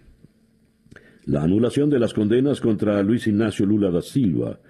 [1.27, 4.61] La anulación de las condenas contra Luis Ignacio Lula da Silva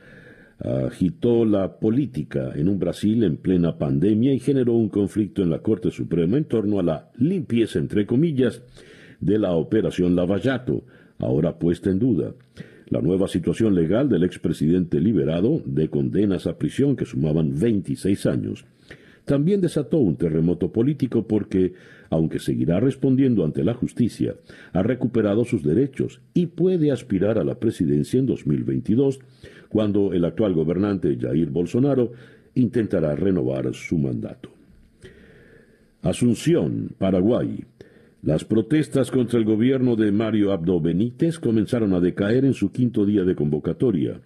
[0.59, 5.59] agitó la política en un Brasil en plena pandemia y generó un conflicto en la
[5.59, 8.62] Corte Suprema en torno a la limpieza, entre comillas,
[9.21, 10.85] de la operación Lavallato,
[11.19, 12.33] ahora puesta en duda.
[12.88, 18.64] La nueva situación legal del expresidente liberado de condenas a prisión que sumaban 26 años
[19.27, 21.75] también desató un terremoto político porque,
[22.11, 24.37] aunque seguirá respondiendo ante la justicia,
[24.73, 29.19] ha recuperado sus derechos y puede aspirar a la presidencia en 2022,
[29.69, 32.12] cuando el actual gobernante Jair Bolsonaro
[32.55, 34.51] intentará renovar su mandato.
[36.03, 37.65] Asunción, Paraguay.
[38.23, 43.05] Las protestas contra el gobierno de Mario Abdo Benítez comenzaron a decaer en su quinto
[43.05, 44.21] día de convocatoria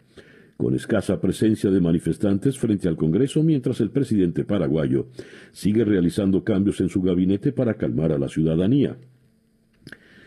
[0.60, 5.06] con escasa presencia de manifestantes frente al Congreso mientras el presidente paraguayo
[5.52, 8.98] sigue realizando cambios en su gabinete para calmar a la ciudadanía.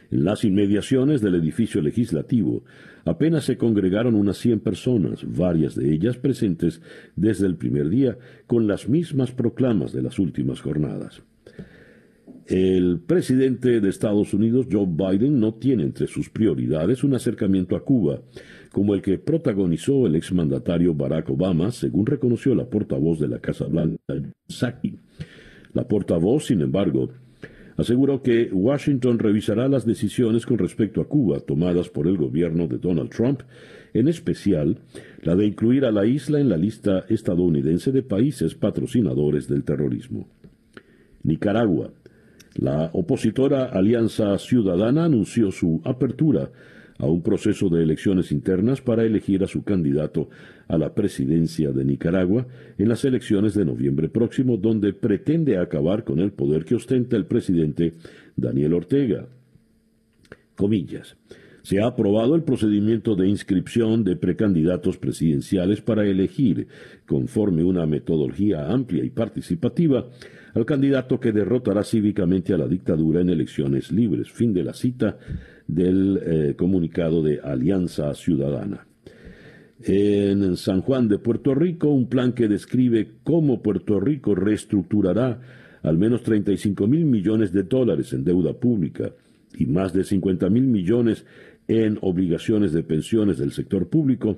[0.09, 2.63] En las inmediaciones del edificio legislativo
[3.05, 6.81] apenas se congregaron unas 100 personas, varias de ellas presentes
[7.15, 8.17] desde el primer día,
[8.47, 11.21] con las mismas proclamas de las últimas jornadas.
[12.47, 17.85] El presidente de Estados Unidos, Joe Biden, no tiene entre sus prioridades un acercamiento a
[17.85, 18.21] Cuba,
[18.73, 23.65] como el que protagonizó el exmandatario Barack Obama, según reconoció la portavoz de la Casa
[23.65, 23.99] Blanca,
[24.47, 24.97] Saki.
[25.73, 27.11] La portavoz, sin embargo,
[27.77, 32.79] aseguró que Washington revisará las decisiones con respecto a Cuba tomadas por el gobierno de
[32.79, 33.41] Donald Trump,
[33.93, 34.79] en especial
[35.21, 40.27] la de incluir a la isla en la lista estadounidense de países patrocinadores del terrorismo.
[41.21, 41.91] Nicaragua.
[42.55, 46.51] La opositora Alianza Ciudadana anunció su apertura
[46.97, 50.29] a un proceso de elecciones internas para elegir a su candidato
[50.67, 56.19] a la presidencia de Nicaragua en las elecciones de noviembre próximo, donde pretende acabar con
[56.19, 57.95] el poder que ostenta el presidente
[58.35, 59.27] Daniel Ortega.
[60.55, 61.17] Comillas.
[61.63, 66.67] Se ha aprobado el procedimiento de inscripción de precandidatos presidenciales para elegir,
[67.05, 70.09] conforme una metodología amplia y participativa,
[70.53, 74.29] al candidato que derrotará cívicamente a la dictadura en elecciones libres.
[74.29, 75.17] Fin de la cita
[75.67, 78.85] del eh, comunicado de Alianza Ciudadana.
[79.85, 85.41] En San Juan de Puerto Rico, un plan que describe cómo Puerto Rico reestructurará
[85.81, 89.11] al menos 35 mil millones de dólares en deuda pública
[89.57, 91.25] y más de 50 mil millones
[91.67, 94.37] en obligaciones de pensiones del sector público,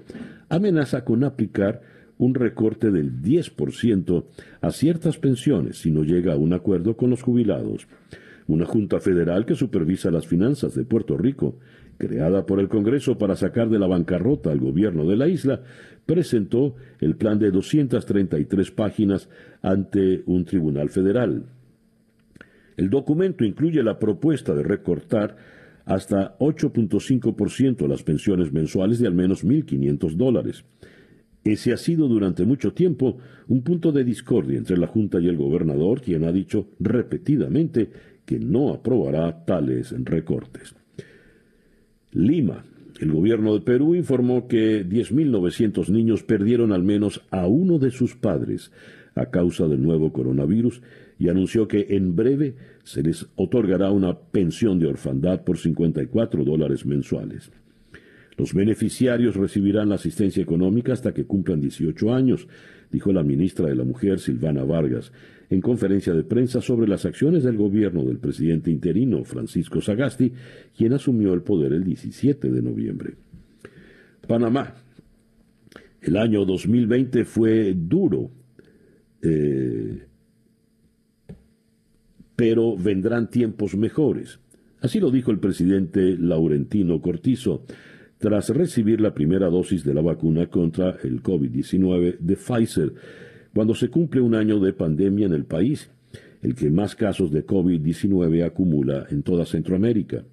[0.50, 1.82] amenaza con aplicar
[2.18, 4.26] un recorte del 10%
[4.62, 7.88] a ciertas pensiones si no llega a un acuerdo con los jubilados.
[8.47, 11.58] Una Junta Federal que supervisa las finanzas de Puerto Rico
[11.97, 15.62] creada por el Congreso para sacar de la bancarrota al gobierno de la isla,
[16.05, 19.29] presentó el plan de 233 páginas
[19.62, 21.45] ante un tribunal federal.
[22.77, 25.38] El documento incluye la propuesta de recortar
[25.86, 30.65] hasta 8.5% las pensiones mensuales de al menos 1.500 dólares.
[31.43, 35.38] Ese ha sido durante mucho tiempo un punto de discordia entre la Junta y el
[35.38, 37.91] gobernador, quien ha dicho repetidamente
[38.26, 40.76] que no aprobará tales recortes.
[42.12, 42.66] Lima.
[43.00, 48.16] El gobierno de Perú informó que 10.900 niños perdieron al menos a uno de sus
[48.16, 48.72] padres
[49.16, 50.82] a causa del nuevo coronavirus
[51.20, 56.86] y anunció que en breve se les otorgará una pensión de orfandad por 54 dólares
[56.86, 57.52] mensuales.
[58.38, 62.48] Los beneficiarios recibirán la asistencia económica hasta que cumplan 18 años,
[62.92, 65.14] dijo la ministra de la Mujer, Silvana Vargas,
[65.49, 70.31] en conferencia de prensa sobre las acciones del gobierno del presidente interino, Francisco Sagasti,
[70.75, 73.13] quien asumió el poder el 17 de noviembre.
[74.27, 74.75] Panamá.
[76.01, 78.29] El año 2020 fue duro
[79.21, 80.05] eh,
[82.36, 84.39] pero vendrán tiempos mejores.
[84.81, 87.63] Así lo dijo el presidente Laurentino Cortizo
[88.17, 92.93] tras recibir la primera dosis de la vacuna contra el COVID-19 de Pfizer,
[93.56, 95.89] cuando se cumple un año de pandemia en el país,
[96.41, 100.26] el que más casos de COVID-19 acumula en toda Centroamérica.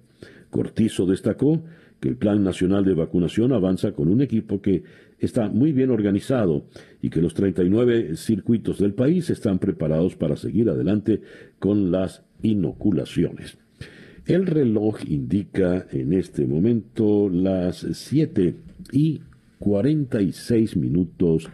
[0.49, 1.63] Cortizo destacó
[2.01, 4.83] que el Plan Nacional de Vacunación avanza con un equipo que
[5.19, 6.65] está muy bien organizado
[7.01, 11.21] y que los 39 circuitos del país están preparados para seguir adelante
[11.59, 13.57] con las inoculaciones.
[14.25, 18.53] El reloj indica en este momento las 7
[18.91, 19.21] y
[19.59, 21.49] 46 minutos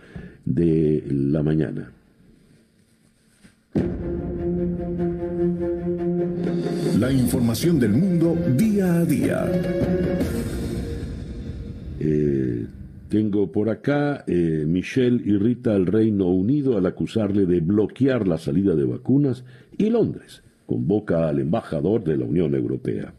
[0.50, 1.92] de la mañana.
[7.00, 9.46] La información del mundo día a día.
[12.00, 12.66] Eh,
[13.10, 18.76] tengo por acá, eh, Michelle irrita al Reino Unido al acusarle de bloquear la salida
[18.76, 19.44] de vacunas
[19.78, 23.14] y Londres convoca al embajador de la Unión Europea.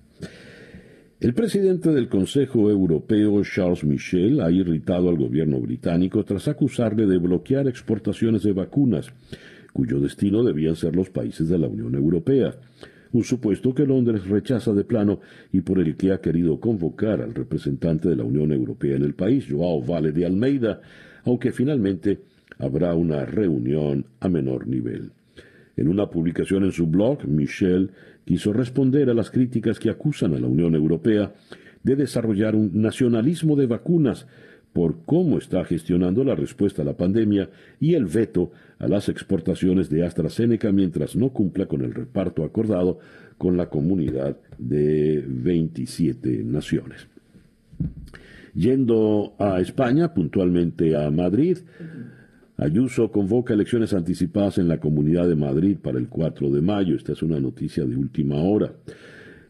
[1.20, 7.18] El presidente del Consejo Europeo, Charles Michel, ha irritado al gobierno británico tras acusarle de
[7.18, 9.12] bloquear exportaciones de vacunas,
[9.72, 12.54] cuyo destino debían ser los países de la Unión Europea
[13.12, 15.20] un supuesto que Londres rechaza de plano
[15.52, 19.14] y por el que ha querido convocar al representante de la Unión Europea en el
[19.14, 20.80] país, Joao Vale de Almeida,
[21.24, 22.20] aunque finalmente
[22.58, 25.10] habrá una reunión a menor nivel.
[25.76, 27.90] En una publicación en su blog, Michel
[28.24, 31.34] quiso responder a las críticas que acusan a la Unión Europea
[31.82, 34.26] de desarrollar un nacionalismo de vacunas
[34.72, 39.90] por cómo está gestionando la respuesta a la pandemia y el veto a las exportaciones
[39.90, 42.98] de AstraZeneca mientras no cumpla con el reparto acordado
[43.36, 47.08] con la comunidad de 27 naciones.
[48.54, 51.58] Yendo a España, puntualmente a Madrid,
[52.60, 56.94] Ayuso convoca elecciones anticipadas en la Comunidad de Madrid para el 4 de mayo.
[56.94, 58.74] Esta es una noticia de última hora.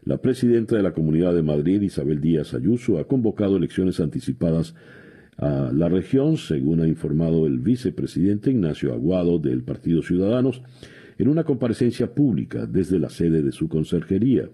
[0.05, 4.75] La presidenta de la Comunidad de Madrid, Isabel Díaz Ayuso, ha convocado elecciones anticipadas
[5.35, 10.61] a la región, según ha informado el vicepresidente Ignacio Aguado del Partido Ciudadanos,
[11.17, 14.47] en una comparecencia pública desde la sede de su consejería.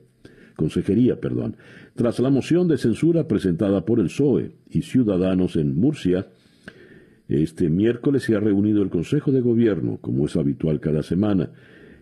[0.56, 1.58] Consejería, perdón,
[1.93, 6.26] tras la moción de censura presentada por el PSOE y Ciudadanos en Murcia,
[7.30, 11.50] este miércoles se ha reunido el Consejo de Gobierno, como es habitual cada semana,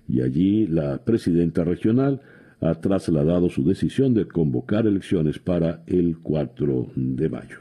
[0.07, 2.21] y allí la presidenta regional
[2.61, 7.57] ha trasladado su decisión de convocar elecciones para el 4 de mayo.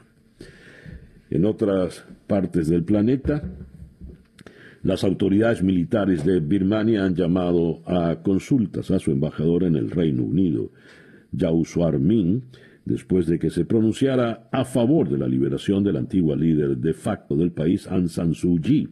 [1.29, 3.43] En otras partes del planeta,
[4.83, 10.23] las autoridades militares de Birmania han llamado a consultas a su embajador en el Reino
[10.23, 10.69] Unido,
[11.31, 12.43] Yau Suar Min,
[12.85, 17.35] después de que se pronunciara a favor de la liberación del antiguo líder de facto
[17.35, 18.87] del país, Aung San Suu Kyi,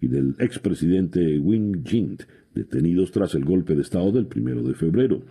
[0.00, 2.22] y del expresidente Win Jint,
[2.54, 5.22] detenidos tras el golpe de Estado del primero de febrero.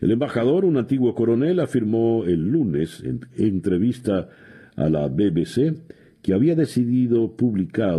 [0.00, 4.28] El embajador, un antiguo coronel, afirmó el lunes en entrevista
[4.76, 5.74] a la BBC
[6.22, 7.96] que había decidido publicar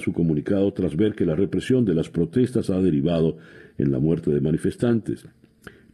[0.00, 3.36] su comunicado tras ver que la represión de las protestas ha derivado
[3.76, 5.26] en la muerte de manifestantes.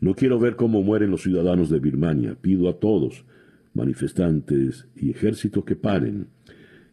[0.07, 2.36] No quiero ver cómo mueren los ciudadanos de Birmania.
[2.40, 3.24] Pido a todos,
[3.74, 6.28] manifestantes y ejército, que paren.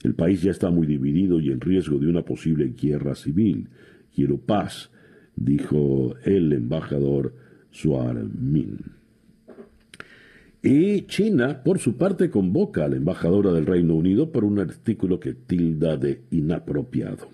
[0.01, 3.67] El país ya está muy dividido y en riesgo de una posible guerra civil.
[4.15, 4.89] Quiero paz,
[5.35, 7.35] dijo el embajador
[7.69, 8.79] Suar Min.
[10.63, 15.19] Y China, por su parte, convoca a la embajadora del Reino Unido por un artículo
[15.19, 17.29] que tilda de inapropiado.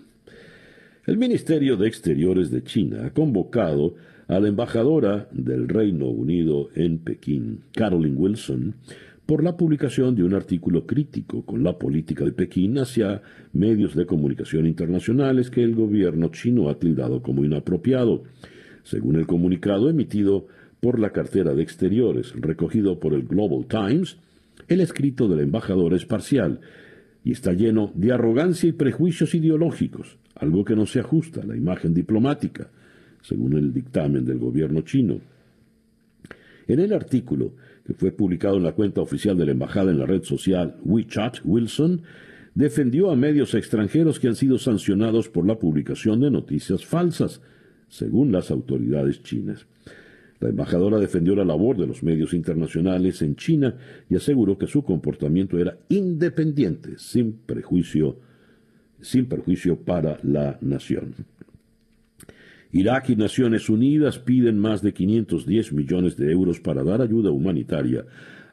[1.06, 3.94] El Ministerio de Exteriores de China ha convocado
[4.30, 8.76] a la embajadora del Reino Unido en Pekín, Caroline Wilson,
[9.26, 13.22] por la publicación de un artículo crítico con la política de Pekín hacia
[13.52, 18.22] medios de comunicación internacionales que el gobierno chino ha tildado como inapropiado.
[18.84, 20.46] Según el comunicado emitido
[20.78, 24.16] por la cartera de Exteriores, recogido por el Global Times,
[24.68, 26.60] el escrito del embajador es parcial
[27.24, 31.56] y está lleno de arrogancia y prejuicios ideológicos, algo que no se ajusta a la
[31.56, 32.70] imagen diplomática,
[33.22, 35.20] según el dictamen del gobierno chino.
[36.66, 37.52] En el artículo,
[37.86, 41.38] que fue publicado en la cuenta oficial de la embajada en la red social WeChat,
[41.44, 42.02] Wilson
[42.54, 47.40] defendió a medios extranjeros que han sido sancionados por la publicación de noticias falsas,
[47.88, 49.66] según las autoridades chinas.
[50.40, 53.76] La embajadora defendió la labor de los medios internacionales en China
[54.08, 58.16] y aseguró que su comportamiento era independiente, sin prejuicio,
[59.00, 61.14] sin perjuicio para la nación.
[62.72, 68.04] Irak y Naciones Unidas piden más de 510 millones de euros para dar ayuda humanitaria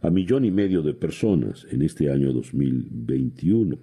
[0.02, 3.78] a millón y medio de personas en este año 2021.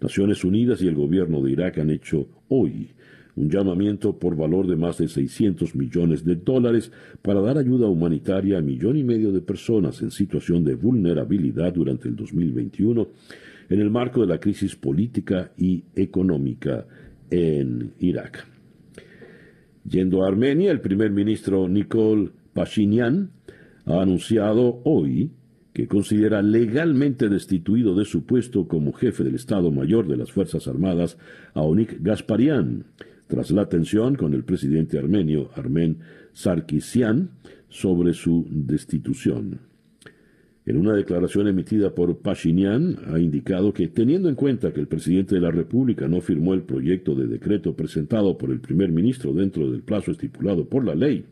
[0.00, 2.90] Naciones Unidas y el gobierno de Irak han hecho hoy
[3.34, 8.58] un llamamiento por valor de más de 600 millones de dólares para dar ayuda humanitaria
[8.58, 13.08] a millón y medio de personas en situación de vulnerabilidad durante el 2021
[13.68, 16.86] en el marco de la crisis política y económica
[17.30, 18.55] en Irak.
[19.88, 23.30] Yendo a Armenia, el primer ministro Nikol Pashinyan
[23.84, 25.30] ha anunciado hoy
[25.72, 30.66] que considera legalmente destituido de su puesto como jefe del Estado Mayor de las Fuerzas
[30.66, 31.18] Armadas
[31.54, 32.86] a Onik Gasparian,
[33.26, 35.98] tras la tensión con el presidente armenio Armen
[36.32, 37.30] Sarkisian
[37.68, 39.60] sobre su destitución.
[40.66, 45.36] En una declaración emitida por Pashinyan, ha indicado que, teniendo en cuenta que el presidente
[45.36, 49.70] de la República no firmó el proyecto de decreto presentado por el primer ministro dentro
[49.70, 51.24] del plazo estipulado por la ley,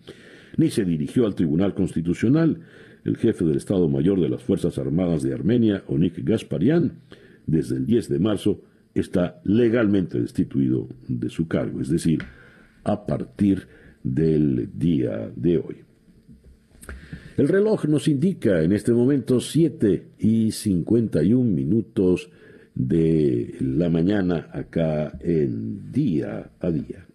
[0.56, 2.60] ni se dirigió al Tribunal Constitucional,
[3.04, 7.00] el jefe del Estado Mayor de las Fuerzas Armadas de Armenia, Onik Gasparian,
[7.44, 8.62] desde el 10 de marzo,
[8.94, 12.20] está legalmente destituido de su cargo, es decir,
[12.84, 13.66] a partir
[14.04, 15.93] del día de hoy.
[17.36, 22.30] El reloj nos indica en este momento 7 y 51 minutos
[22.76, 27.08] de la mañana acá en Día a Día.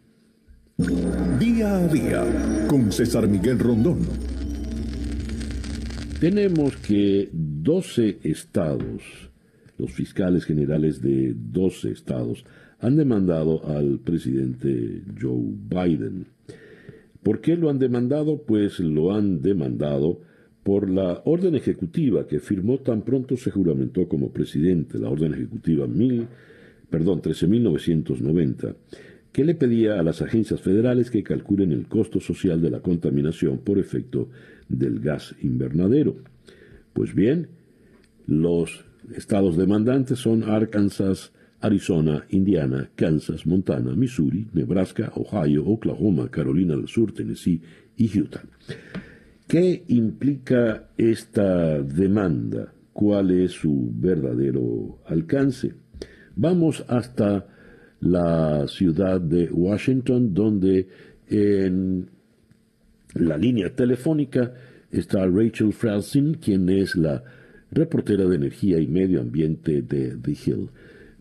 [1.39, 3.99] Día a Día con César Miguel Rondón.
[6.19, 9.01] Tenemos que 12 estados,
[9.77, 12.43] los fiscales generales de 12 estados,
[12.81, 16.27] han demandado al presidente Joe Biden
[17.23, 18.41] ¿Por qué lo han demandado?
[18.43, 20.21] Pues lo han demandado
[20.63, 25.87] por la orden ejecutiva que firmó tan pronto se juramentó como presidente, la orden ejecutiva
[25.87, 26.27] mil,
[26.89, 28.75] perdón, 13.990,
[29.31, 33.59] que le pedía a las agencias federales que calculen el costo social de la contaminación
[33.59, 34.29] por efecto
[34.67, 36.17] del gas invernadero.
[36.93, 37.47] Pues bien,
[38.27, 41.31] los estados demandantes son Arkansas,
[41.61, 47.61] Arizona, Indiana, Kansas, Montana, Missouri, Nebraska, Ohio, Oklahoma, Carolina del Sur, Tennessee
[47.97, 48.43] y Utah.
[49.47, 52.73] ¿Qué implica esta demanda?
[52.93, 55.73] ¿Cuál es su verdadero alcance?
[56.35, 57.47] Vamos hasta
[57.99, 60.87] la ciudad de Washington, donde
[61.27, 62.09] en
[63.15, 64.53] la línea telefónica
[64.91, 67.23] está Rachel Fralsin, quien es la
[67.71, 70.69] reportera de energía y medio ambiente de The Hill.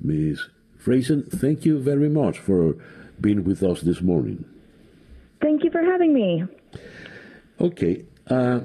[0.01, 0.49] Ms.
[0.79, 2.77] Frazen, thank you very much for
[3.21, 4.45] being with us this morning.
[5.41, 6.45] Thank you for having me.
[7.61, 8.05] Okay.
[8.29, 8.61] Uh,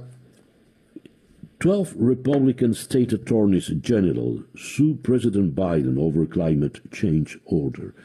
[1.60, 7.96] 12 Republican state attorneys general sue President Biden over climate change order.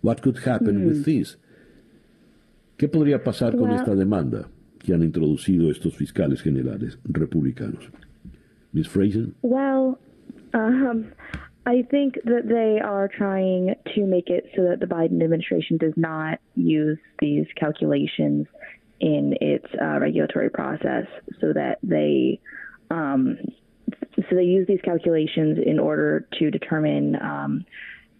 [0.00, 0.86] What could happen mm.
[0.86, 1.36] with this?
[2.78, 7.90] ¿Qué podría pasar well, con esta demanda que han introducido estos fiscales generales republicanos?
[8.72, 8.86] Ms.
[8.88, 9.34] Frazen?
[9.42, 9.98] Well,
[10.54, 11.12] um,
[11.66, 15.92] I think that they are trying to make it so that the Biden administration does
[15.96, 18.46] not use these calculations
[18.98, 21.06] in its uh, regulatory process,
[21.40, 22.40] so that they
[22.90, 23.38] um,
[24.16, 27.64] so they use these calculations in order to determine um,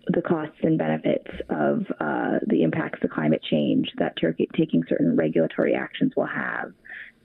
[0.06, 4.14] the costs and benefits of uh, the impacts of climate change that
[4.56, 6.72] taking certain regulatory actions will have.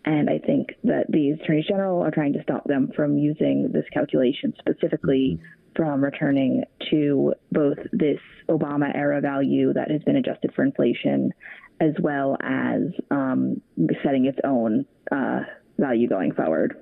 [0.06, 3.86] And I think that the attorneys general are trying to stop them from using this
[3.94, 8.20] calculation specifically mm-hmm from returning to both this
[8.50, 11.34] Obama era value that has been adjusted for inflation,
[11.80, 13.62] as well as um,
[14.04, 15.42] setting its own uh,
[15.78, 16.78] value going forward.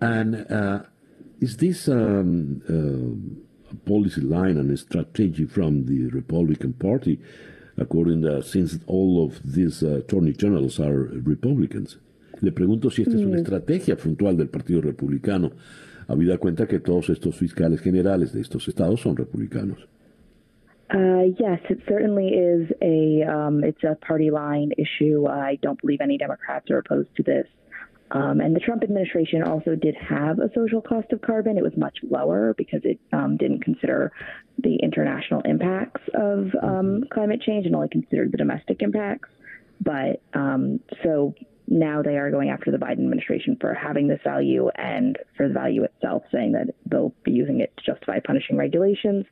[0.00, 0.82] And uh,
[1.40, 7.20] is this um, uh, policy line and a strategy from the Republican Party,
[7.76, 11.98] according to, since all of these uh, attorney generals are Republicans.
[12.40, 15.52] Le pregunto si esta es una estrategia puntual del Partido Republicano,
[16.08, 19.88] habida cuenta que todos estos fiscales generales de estos estados son republicanos.
[20.92, 25.26] Uh, yes, it certainly is a um, it's a party line issue.
[25.26, 27.46] I don't believe any Democrats are opposed to this.
[28.10, 31.56] Um, and the Trump administration also did have a social cost of carbon.
[31.56, 34.12] It was much lower because it um, didn't consider
[34.58, 37.02] the international impacts of um, mm-hmm.
[37.12, 39.30] climate change and only considered the domestic impacts.
[39.80, 41.34] But um, so
[41.66, 45.54] now they are going after the Biden administration for having this value and for the
[45.54, 49.24] value itself, saying that they'll be using it to justify punishing regulations.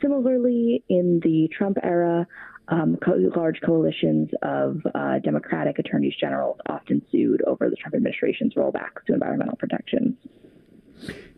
[0.00, 2.26] Similarly, in the Trump era,
[2.68, 8.54] um, co- large coalitions of uh, Democratic attorneys general often sued over the Trump administration's
[8.54, 10.16] rollbacks to environmental protections.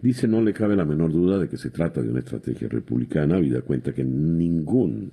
[0.01, 3.37] Dice, no le cabe la menor duda de que se trata de una estrategia republicana,
[3.37, 5.13] habida cuenta que ningún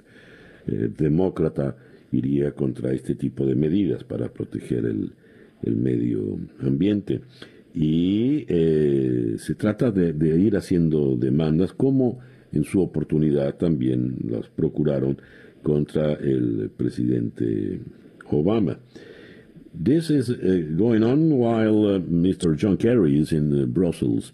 [0.67, 1.75] eh, demócrata
[2.11, 5.15] iría contra este tipo de medidas para proteger el,
[5.63, 7.21] el medio ambiente.
[7.73, 12.19] Y eh, se trata de, ir haciendo demandas como
[12.53, 15.17] en su oportunidad también las procuraron
[15.61, 17.81] contra el presidente
[18.29, 18.79] Obama.
[19.73, 22.55] This is uh, going on while uh, Mr.
[22.55, 24.31] John Kerry is in uh, Brussels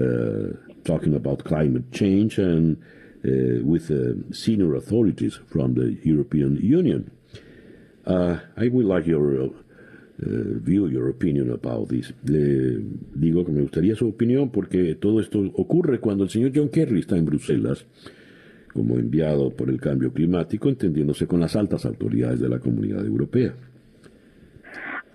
[0.00, 2.78] uh, talking about climate change and
[3.24, 7.10] uh, with uh, senior authorities from the European Union.
[8.06, 9.50] I would like your
[10.18, 12.12] view, your opinion about this.
[12.24, 12.80] Le
[13.14, 17.00] digo que me gustaría su opinión porque todo esto ocurre cuando el señor John Kerry
[17.00, 17.86] está en Bruselas
[18.72, 23.54] como enviado por el cambio climático, entendiéndose con las altas autoridades de la comunidad europea.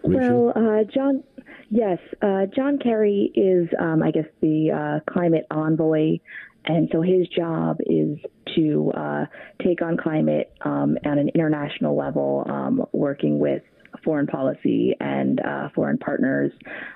[0.03, 1.23] Well, uh, John,
[1.69, 6.19] yes, uh, John Kerry is, um, I guess, the uh, climate envoy,
[6.65, 8.19] and so his job is
[8.55, 9.25] to uh,
[9.63, 13.63] take on climate um, at an international level, um, working with
[14.03, 16.51] foreign policy and uh, foreign partners,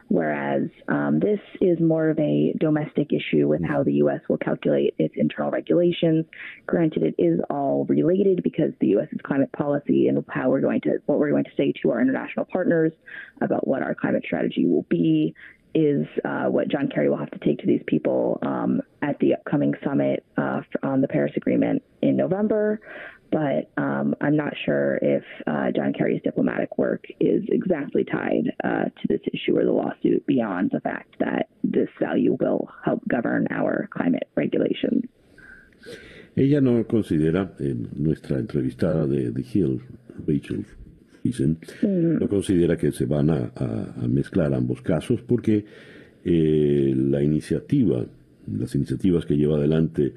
[0.07, 4.21] whereas um, this is more of a domestic issue with how the U.S.
[4.29, 6.25] will calculate its internal regulations.
[6.65, 10.99] Granted, it is all related because the U.S.'s climate policy and how we're going to
[11.05, 12.91] what we're going to say to our international partners
[13.41, 15.35] about what our climate strategy will be
[15.77, 19.35] is uh, what John Kerry will have to take to these people um, at the
[19.35, 22.79] upcoming summit uh, on the Paris Agreement in November
[23.31, 28.85] but um, I'm not sure if uh, John Kerry's diplomatic work is exactly tied uh,
[28.85, 33.47] to this issue or the lawsuit beyond the fact that this value will help govern
[33.51, 35.05] our climate regulations.
[36.35, 39.81] Ella no considera, en nuestra entrevistada de The Hill,
[40.27, 40.65] Rachel
[41.21, 42.19] Friesen, mm.
[42.19, 45.65] no considera que se van a, a, a mezclar ambos casos porque
[46.23, 48.05] eh, la iniciativa,
[48.45, 50.13] las iniciativas que lleva adelante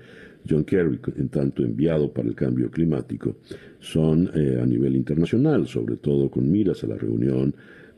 [0.49, 3.37] John Kerry, en tanto enviado para el cambio climático,
[3.79, 7.55] son eh, a nivel internacional, sobre todo con miras a la reunión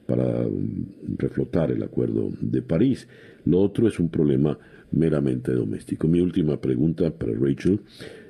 [0.07, 3.07] para mm, reflotar el Acuerdo de París.
[3.45, 4.59] Lo otro es un problema
[4.93, 6.09] meramente doméstico.
[6.09, 7.81] Mi última pregunta para Rachel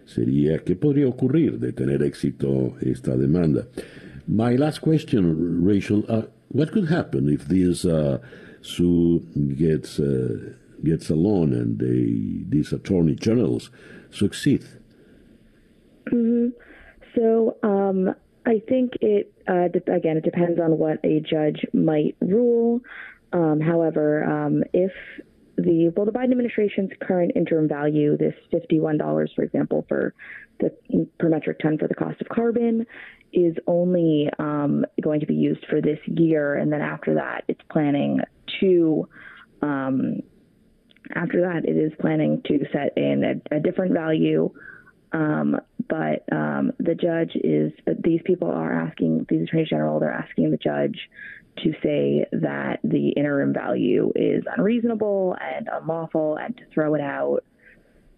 [0.04, 3.66] sería, ¿qué podría ocurrir de tener éxito esta demanda?
[4.26, 8.18] My last question, Rachel, uh, what could happen if this uh,
[8.60, 9.22] suit
[9.56, 10.54] gets, uh,
[10.84, 13.70] gets along and they, these attorney generals
[14.12, 14.64] succeed?
[16.06, 16.48] Mm-hmm.
[17.14, 18.14] So um,
[18.46, 22.80] I think it uh, de- again it depends on what a judge might rule.
[23.32, 24.92] Um, however, um, if
[25.56, 30.14] the well, the Biden administration's current interim value, this fifty-one dollars, for example, for
[30.60, 30.70] the
[31.18, 32.86] per metric ton for the cost of carbon,
[33.32, 37.60] is only um, going to be used for this year, and then after that, it's
[37.70, 38.20] planning
[38.60, 39.08] to
[39.62, 40.20] um,
[41.14, 44.50] after that, it is planning to set in a, a different value.
[45.12, 47.72] Um, but um, the judge is,
[48.02, 50.98] these people are asking, these attorneys general, they're asking the judge
[51.58, 57.44] to say that the interim value is unreasonable and unlawful and to throw it out.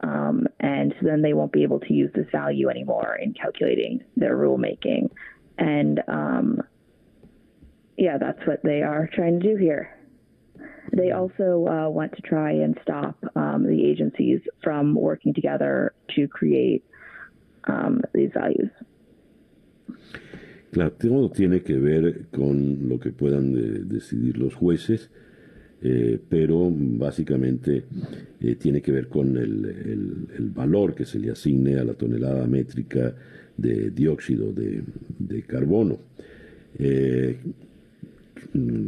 [0.01, 4.05] Um, and so then they won't be able to use this value anymore in calculating
[4.17, 5.11] their rulemaking.
[5.59, 6.63] And um,
[7.97, 9.94] yeah, that's what they are trying to do here.
[10.93, 16.29] They also uh, want to try and stop um, the agencies from working together to
[16.29, 16.85] create
[17.65, 18.71] um, these values.
[20.73, 25.09] Claro, todo tiene que ver con lo que puedan de, decidir los jueces,
[25.83, 27.85] eh, pero básicamente
[28.41, 31.95] eh, tiene que ver con el, el, el, valor que se le asigne a la
[31.95, 33.15] tonelada métrica
[33.57, 34.83] de dióxido de,
[35.19, 35.99] de carbono.
[36.79, 37.39] Eh,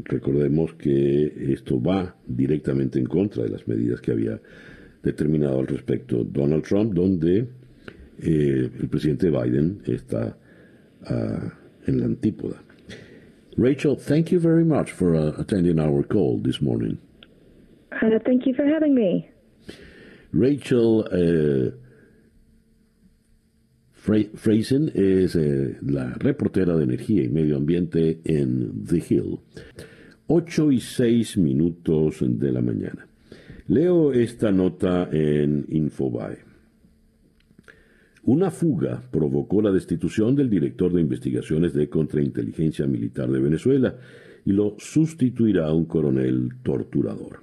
[0.05, 4.41] recordemos que esto va directamente en contra de las medidas que había
[5.03, 7.49] determinado al respecto Donald Trump, donde
[8.19, 10.37] eh, el presidente Biden está
[11.11, 11.51] uh,
[11.87, 12.62] en la antípoda.
[13.57, 16.99] Rachel, thank you very much for uh, attending our call this morning.
[17.93, 19.29] Uh, thank you for having me.
[20.33, 21.05] Rachel
[24.07, 29.41] Frazen es eh, la reportera de energía y medio ambiente en The Hill.
[30.29, 33.09] 8 y 6 minutos de la mañana.
[33.67, 36.39] Leo esta nota en Infobae.
[38.25, 43.97] Una fuga provocó la destitución del director de investigaciones de contrainteligencia militar de Venezuela
[44.45, 47.41] y lo sustituirá un coronel torturador.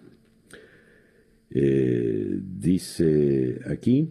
[1.50, 4.10] Eh, dice aquí,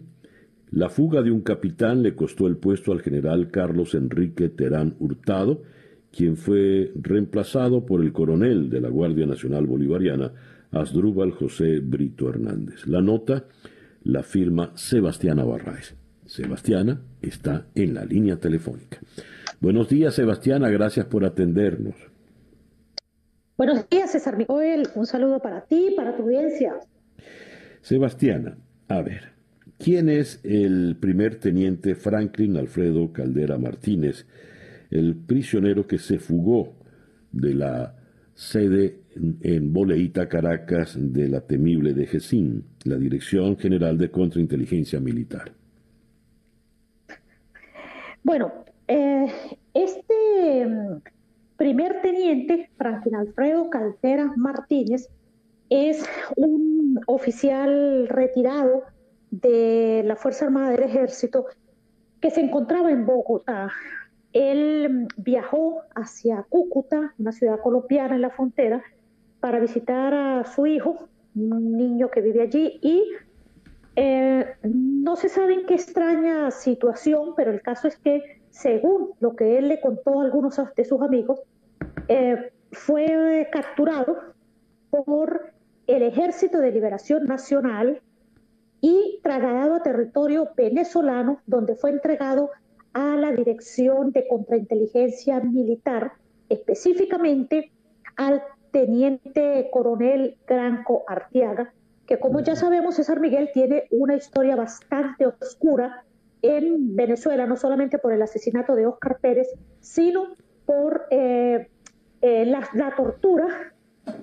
[0.73, 5.61] la fuga de un capitán le costó el puesto al general Carlos Enrique Terán Hurtado,
[6.11, 10.33] quien fue reemplazado por el coronel de la Guardia Nacional Bolivariana,
[10.71, 12.87] Asdrúbal José Brito Hernández.
[12.87, 13.45] La nota
[14.03, 15.95] la firma Sebastiana Barraez.
[16.25, 18.97] Sebastiana está en la línea telefónica.
[19.59, 21.95] Buenos días, Sebastiana, gracias por atendernos.
[23.55, 24.87] Buenos días, César Miguel.
[24.95, 26.73] Un saludo para ti, para tu audiencia.
[27.81, 28.57] Sebastiana,
[28.87, 29.32] a ver,
[29.83, 34.25] ¿quién es el primer teniente Franklin Alfredo Caldera Martínez,
[34.89, 36.73] el prisionero que se fugó
[37.33, 37.93] de la
[38.33, 39.01] sede
[39.41, 45.51] en Boleíta, Caracas, de la temible DGCIN, la Dirección General de Contrainteligencia Militar?
[48.23, 48.53] Bueno,
[48.87, 49.27] eh,
[49.73, 51.01] este mm,
[51.57, 55.09] primer teniente, Franklin Alfredo Caldera Martínez,
[55.69, 56.05] es
[56.37, 58.92] un oficial retirado
[59.41, 61.47] de la Fuerza Armada del Ejército
[62.21, 63.71] que se encontraba en Bogotá.
[64.31, 68.83] Él viajó hacia Cúcuta, una ciudad colombiana en la frontera,
[69.39, 73.03] para visitar a su hijo, un niño que vive allí, y
[73.95, 79.35] eh, no se sabe en qué extraña situación, pero el caso es que, según lo
[79.35, 81.41] que él le contó a algunos de sus amigos,
[82.07, 84.15] eh, fue capturado
[84.91, 85.53] por
[85.87, 87.99] el Ejército de Liberación Nacional
[88.83, 92.49] y trasladado a territorio venezolano, donde fue entregado
[92.91, 96.11] a la Dirección de Contrainteligencia Militar,
[96.49, 97.71] específicamente
[98.17, 101.73] al teniente coronel Granco Artiaga,
[102.05, 106.03] que como ya sabemos, César Miguel tiene una historia bastante oscura
[106.41, 109.47] en Venezuela, no solamente por el asesinato de Óscar Pérez,
[109.79, 111.69] sino por eh,
[112.21, 113.73] eh, la, tortura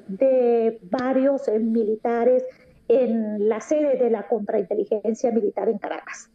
[0.06, 2.44] de varios eh, militares
[2.90, 6.28] en la sede de la contrainteligencia militar en Caracas.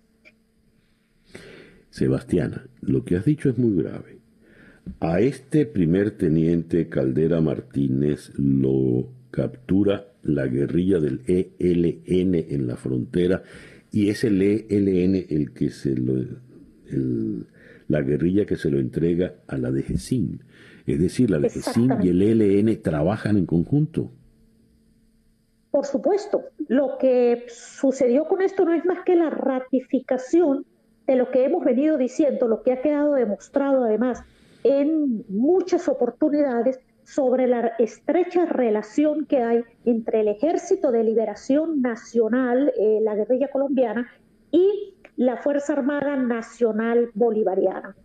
[1.90, 4.20] Sebastiana, lo que has dicho es muy grave.
[5.00, 13.44] A este primer teniente Caldera Martínez lo captura la guerrilla del ELN en la frontera
[13.92, 16.16] y es el ELN el que se lo,
[17.88, 20.42] la guerrilla que se lo entrega a la DGCIN.
[20.86, 24.12] Es decir, la DGCIN y el ELN trabajan en conjunto.
[25.76, 30.66] Por supuesto, lo que sucedió con esto no es más que la ratificación
[31.06, 34.24] de lo que hemos venido diciendo, lo que ha quedado demostrado además
[34.64, 42.72] en muchas oportunidades sobre la estrecha relación que hay entre el Ejército de Liberación Nacional,
[42.80, 44.10] eh, la guerrilla colombiana,
[44.52, 47.98] y la Fuerza Armada Nacional Bolivariana.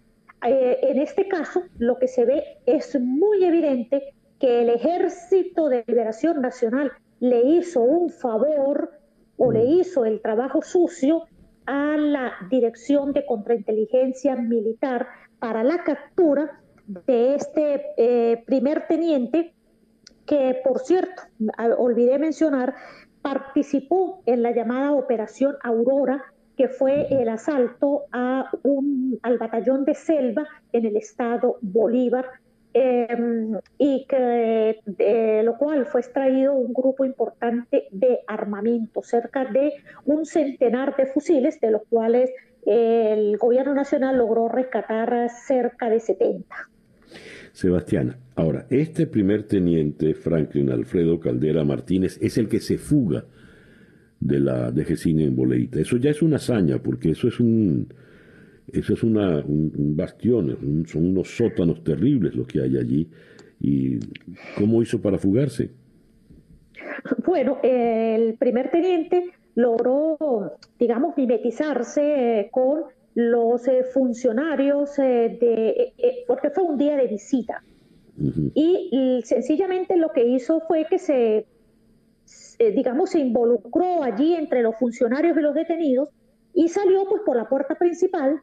[0.44, 5.84] Eh, en este caso, lo que se ve es muy evidente que el Ejército de
[5.86, 6.90] Liberación Nacional
[7.20, 8.90] le hizo un favor
[9.36, 9.68] o le mm.
[9.68, 11.24] hizo el trabajo sucio
[11.66, 15.06] a la Dirección de Contrainteligencia Militar
[15.38, 19.54] para la captura de este eh, primer teniente
[20.26, 21.22] que, por cierto,
[21.78, 22.74] olvidé mencionar,
[23.22, 26.24] participó en la llamada Operación Aurora
[26.60, 32.26] que fue el asalto a un, al batallón de selva en el estado Bolívar,
[32.72, 39.72] em, y que de lo cual fue extraído un grupo importante de armamento, cerca de
[40.04, 42.30] un centenar de fusiles, de los cuales
[42.66, 46.70] el gobierno nacional logró rescatar cerca de 70.
[47.52, 53.24] Sebastián, ahora, este primer teniente, Franklin Alfredo Caldera Martínez, es el que se fuga
[54.20, 55.80] de la DGCINE en Boleita.
[55.80, 57.92] Eso ya es una hazaña, porque eso es un,
[58.72, 63.08] eso es una, un, bastión, son unos sótanos terribles los que hay allí.
[63.60, 63.98] ¿Y
[64.56, 65.70] cómo hizo para fugarse?
[67.26, 70.16] Bueno, el primer teniente logró,
[70.78, 77.62] digamos, mimetizarse con los eh, funcionarios eh, de, eh, porque fue un día de visita.
[78.54, 81.46] y sencillamente lo que hizo fue que se
[82.58, 86.10] digamos, se involucró allí entre los funcionarios y los detenidos
[86.52, 88.42] y salió pues por la puerta principal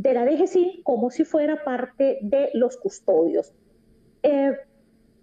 [0.00, 3.52] de la DGC como si fuera parte de los custodios.
[4.22, 4.56] Eh,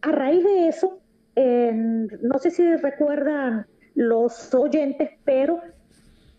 [0.01, 0.99] a raíz de eso,
[1.35, 5.61] no sé si recuerdan los oyentes, pero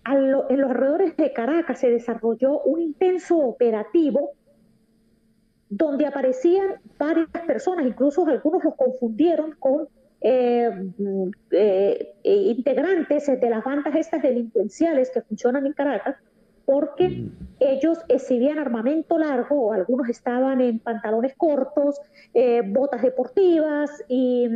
[0.04, 4.32] en los alrededores de Caracas se desarrolló un intenso operativo
[5.68, 9.88] donde aparecían varias personas, incluso algunos los confundieron con
[10.20, 10.70] eh,
[11.50, 16.16] eh, integrantes de las bandas estas delincuenciales que funcionan en Caracas,
[16.68, 17.30] porque mm.
[17.60, 21.98] ellos exhibían armamento largo, algunos estaban en pantalones cortos,
[22.34, 24.46] eh, botas deportivas y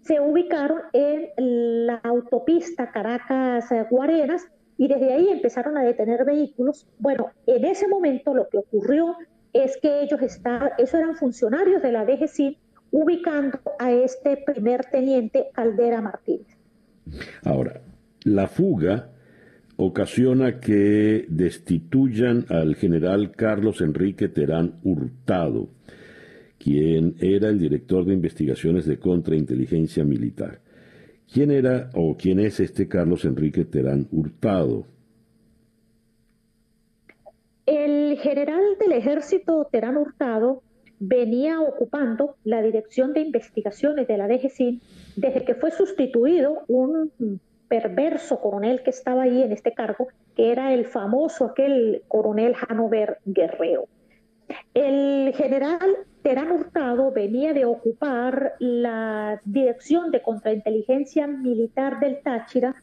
[0.00, 6.88] se ubicaron en la autopista Caracas-Guarenas y desde ahí empezaron a detener vehículos.
[6.98, 9.14] Bueno, en ese momento lo que ocurrió
[9.52, 12.58] es que ellos estaban, esos eran funcionarios de la DGC
[12.90, 16.58] ubicando a este primer teniente Caldera Martínez.
[17.44, 17.80] Ahora,
[18.24, 19.11] la fuga
[19.76, 25.68] ocasiona que destituyan al general Carlos Enrique Terán Hurtado,
[26.58, 30.60] quien era el director de investigaciones de contrainteligencia militar.
[31.32, 34.86] ¿Quién era o quién es este Carlos Enrique Terán Hurtado?
[37.64, 40.62] El general del ejército Terán Hurtado
[40.98, 44.80] venía ocupando la dirección de investigaciones de la DGCIN
[45.16, 47.10] desde que fue sustituido un
[47.72, 53.16] perverso coronel que estaba ahí en este cargo, que era el famoso aquel coronel Hanover
[53.24, 53.88] Guerrero.
[54.74, 55.80] El general
[56.22, 62.74] Terán Hurtado venía de ocupar la dirección de contrainteligencia militar del Táchira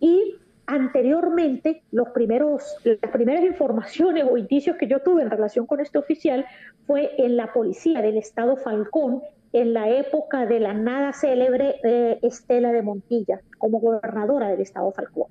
[0.00, 0.36] y
[0.66, 5.98] anteriormente los primeros, las primeras informaciones o indicios que yo tuve en relación con este
[5.98, 6.46] oficial
[6.86, 9.20] fue en la policía del estado Falcón,
[9.52, 14.92] en la época de la nada célebre eh, Estela de Montilla como gobernadora del estado
[14.92, 15.28] Falcón.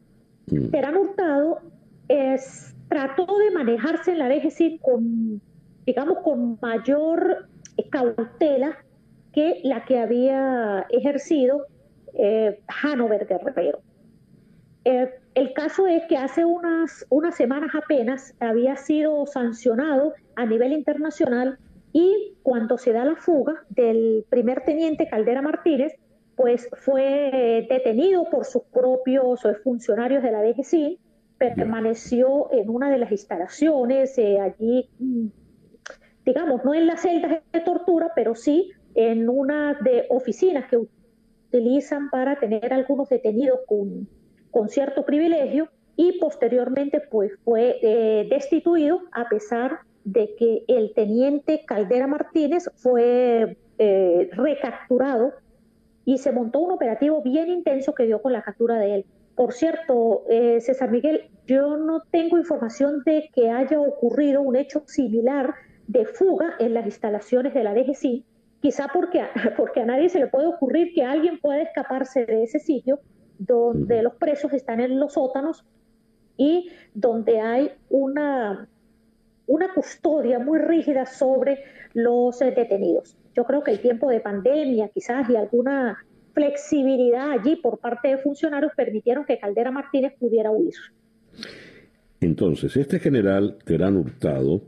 [0.48, 0.70] Mm.
[0.70, 1.60] Terán Hurtado
[2.08, 5.42] es, trató de manejarse en la DGC con,
[5.86, 7.48] digamos, con mayor
[7.92, 8.78] cautela
[9.34, 11.68] que la que había ejercido
[12.14, 13.80] eh, Hanover Guerrero.
[14.84, 20.72] Eh, el caso es que hace unas, unas semanas apenas había sido sancionado a nivel
[20.72, 21.60] internacional
[21.94, 25.94] y cuando se da la fuga del primer teniente Caldera Martínez,
[26.36, 31.00] pues fue detenido por sus propios eh, funcionarios de la DGC,
[31.38, 34.90] permaneció en una de las instalaciones eh, allí,
[36.26, 42.10] digamos, no en las celdas de tortura, pero sí en una de oficinas que utilizan
[42.10, 44.08] para tener algunos detenidos con,
[44.52, 51.66] con cierto privilegio y posteriormente pues fue eh, destituido a pesar de que el teniente
[51.66, 55.34] Caldera Martínez fue eh, recapturado
[56.06, 59.06] y se montó un operativo bien intenso que dio con la captura de él.
[59.36, 64.84] Por cierto, eh, César Miguel, yo no tengo información de que haya ocurrido un hecho
[64.86, 65.54] similar
[65.88, 68.24] de fuga en las instalaciones de la DGC,
[68.62, 69.24] quizá porque,
[69.58, 73.02] porque a nadie se le puede ocurrir que alguien pueda escaparse de ese sitio
[73.40, 75.66] donde los presos están en los sótanos
[76.38, 78.70] y donde hay una
[79.48, 83.18] una custodia muy rígida sobre los eh, detenidos.
[83.36, 85.98] Yo creo que el tiempo de pandemia quizás y alguna
[86.34, 90.76] flexibilidad allí por parte de funcionarios permitieron que Caldera Martínez pudiera huir.
[92.20, 94.62] Entonces, este general Terán Hurtado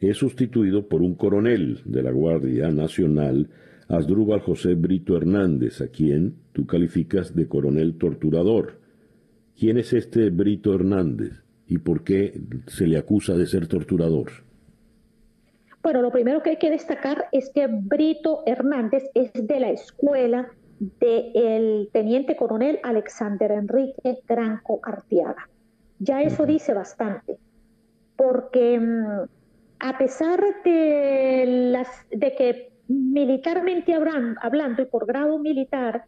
[0.00, 3.50] es sustituido por un coronel de la Guardia Nacional,
[3.88, 8.78] Asdrúbal José Brito Hernández, a quien tú calificas de coronel torturador.
[9.58, 11.42] ¿Quién es este Brito Hernández?
[11.70, 14.32] Y por qué se le acusa de ser torturador?
[15.82, 20.50] Bueno, lo primero que hay que destacar es que Brito Hernández es de la escuela
[20.80, 25.48] del teniente coronel Alexander Enrique Granco Artiaga.
[26.00, 27.38] Ya eso dice bastante,
[28.16, 29.28] porque mm,
[29.78, 36.04] a pesar de, las, de que militarmente hablando y por grado militar,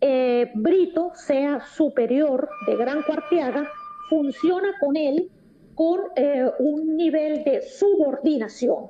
[0.00, 3.70] eh, Brito sea superior de Granco Artiaga,
[4.08, 5.30] funciona con él
[5.74, 8.88] con eh, un nivel de subordinación.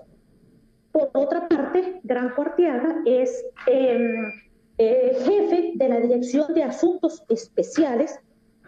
[0.91, 4.31] Por otra parte, Gran Arteaga es em,
[4.79, 8.19] eh, jefe de la Dirección de Asuntos Especiales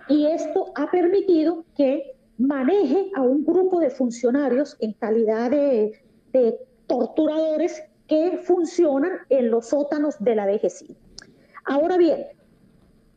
[0.09, 6.01] y esto ha permitido que maneje a un grupo de funcionarios en calidad de,
[6.33, 10.97] de torturadores que funcionan en los sótanos de la DGC.
[11.65, 12.27] Ahora bien,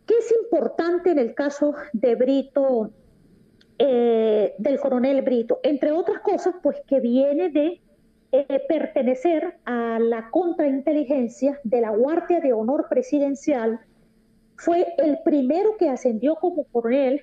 [0.05, 2.91] ¿qué es importante en el caso de Brito
[3.79, 7.81] eh, del coronel Brito, entre otras cosas, pues que viene de
[8.31, 13.79] eh, pertenecer a la contrainteligencia de la Guardia de Honor Presidencial.
[14.55, 17.21] Fue el primero que ascendió como coronel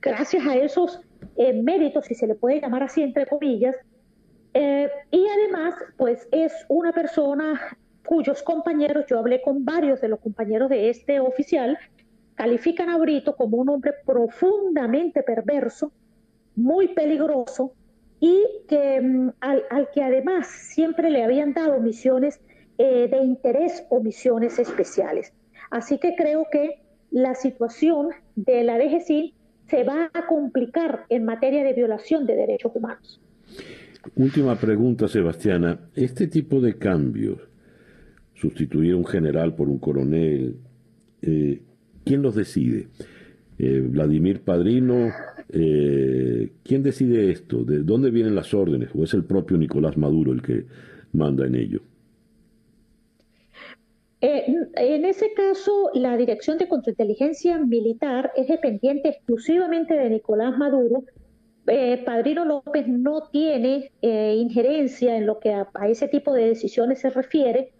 [0.00, 1.00] gracias a esos
[1.36, 3.76] eh, méritos, si se le puede llamar así entre comillas,
[4.54, 7.58] y además, pues es una persona
[8.04, 11.78] cuyos compañeros, yo hablé con varios de los compañeros de este oficial,
[12.34, 15.92] califican a Brito como un hombre profundamente perverso,
[16.56, 17.72] muy peligroso
[18.20, 22.40] y que mm, al, que además siempre le habían dado misiones
[22.78, 25.32] eh, de interés o misiones especiales.
[25.70, 29.34] Así que creo que la situación de la DGCIN
[29.68, 33.20] se va a complicar en materia de violación de derechos humanos.
[34.16, 35.78] Última pregunta, Sebastiana.
[35.94, 37.38] Este tipo de cambios,
[38.34, 40.56] sustituir a un general por un coronel,
[41.22, 41.62] eh,
[42.04, 42.88] ¿quién los decide?
[43.58, 45.10] Eh, Vladimir Padrino,
[45.48, 47.64] eh, ¿quién decide esto?
[47.64, 48.90] ¿De dónde vienen las órdenes?
[48.94, 50.66] ¿O es el propio Nicolás Maduro el que
[51.12, 51.80] manda en ello?
[54.24, 61.02] en ese caso, la Dirección de Contrainteligencia Militar es dependiente exclusivamente de Nicolás Maduro,
[61.66, 67.00] eh, Padrino López no tiene eh, injerencia en lo que a, ese tipo de decisiones
[67.00, 67.72] se refiere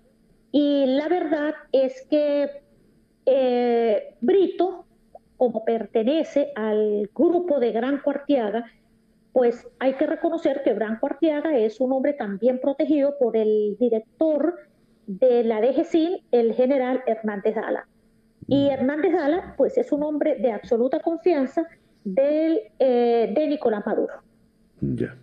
[0.52, 2.48] y la verdad es que
[3.26, 4.84] eh, Brito,
[5.36, 8.64] como pertenece al grupo de Gran Cuartiaga,
[9.32, 14.54] pues hay que reconocer que Gran Cuartiaga es un hombre también protegido por el director
[15.06, 17.88] de la DGCIN, el general Hernández Dala.
[18.46, 21.66] Y Hernández Dala, pues es un hombre de absoluta confianza
[22.04, 24.14] del, eh, de Nicolás Maduro.
[24.80, 25.16] Ya.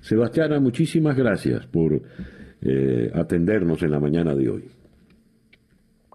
[0.00, 2.00] Sebastiana, muchísimas gracias por
[2.62, 4.64] eh, atendernos en la mañana de hoy.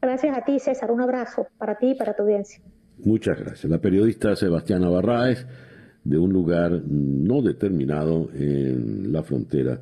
[0.06, 0.92] Gracias a ti, César.
[0.92, 2.62] Un abrazo para ti y para tu audiencia.
[3.04, 3.66] Muchas gracias.
[3.66, 5.48] La periodista Sebastiana Barraez,
[6.04, 9.82] de un lugar no determinado en la frontera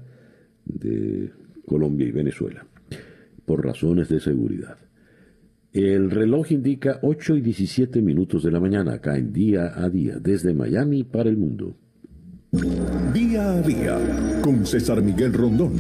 [0.63, 1.29] de
[1.65, 2.65] Colombia y Venezuela,
[3.45, 4.77] por razones de seguridad.
[5.73, 10.19] El reloj indica 8 y 17 minutos de la mañana acá en Día a Día,
[10.21, 11.75] desde Miami para el mundo.
[13.13, 13.99] Día a Día,
[14.41, 15.73] con César Miguel Rondón.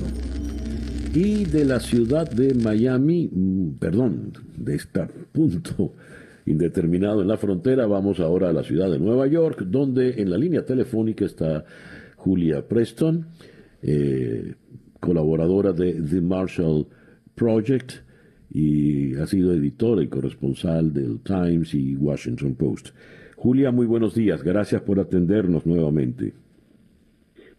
[1.15, 5.01] Y de la ciudad de Miami, mm, perdón, de este
[5.31, 5.93] punto
[6.47, 10.39] indeterminado en la frontera, vamos ahora a la ciudad de Nueva York, donde en la
[10.39, 11.65] línea telefónica está
[12.15, 13.27] Julia Preston,
[13.83, 14.55] eh,
[14.99, 16.87] colaboradora de The Marshall
[17.35, 17.91] Project
[18.49, 22.89] y ha sido editora y corresponsal del Times y Washington Post.
[23.35, 24.41] Julia, muy buenos días.
[24.41, 26.33] Gracias por atendernos nuevamente.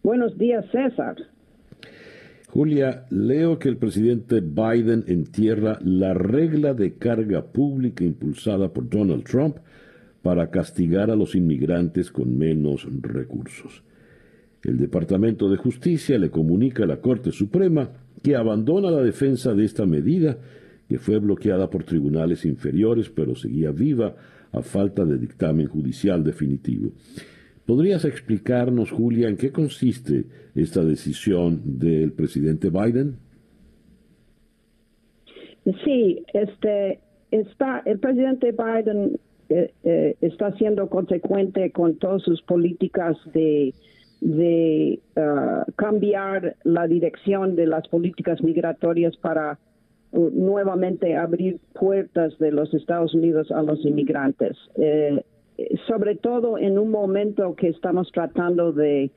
[0.03, 1.15] Buenos días, César.
[2.55, 9.25] Julia, leo que el presidente Biden entierra la regla de carga pública impulsada por Donald
[9.25, 9.57] Trump
[10.21, 13.83] para castigar a los inmigrantes con menos recursos.
[14.63, 17.89] El Departamento de Justicia le comunica a la Corte Suprema
[18.23, 20.37] que abandona la defensa de esta medida
[20.87, 24.15] que fue bloqueada por tribunales inferiores, pero seguía viva
[24.53, 26.93] a falta de dictamen judicial definitivo.
[27.65, 33.17] ¿Podrías explicarnos, Julia, en qué consiste esta decisión del presidente Biden?
[35.83, 36.99] Sí, este
[37.31, 43.73] está el presidente Biden eh, eh, está siendo consecuente con todas sus políticas de
[44.21, 49.59] de uh, cambiar la dirección de las políticas migratorias para
[50.11, 55.23] nuevamente abrir puertas de los Estados Unidos a los inmigrantes, eh,
[55.87, 59.11] sobre todo en un momento que estamos tratando de,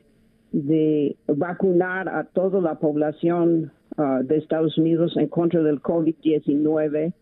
[1.26, 7.12] vacunar a toda la población ah, de Estados Unidos en contra del COVID-19.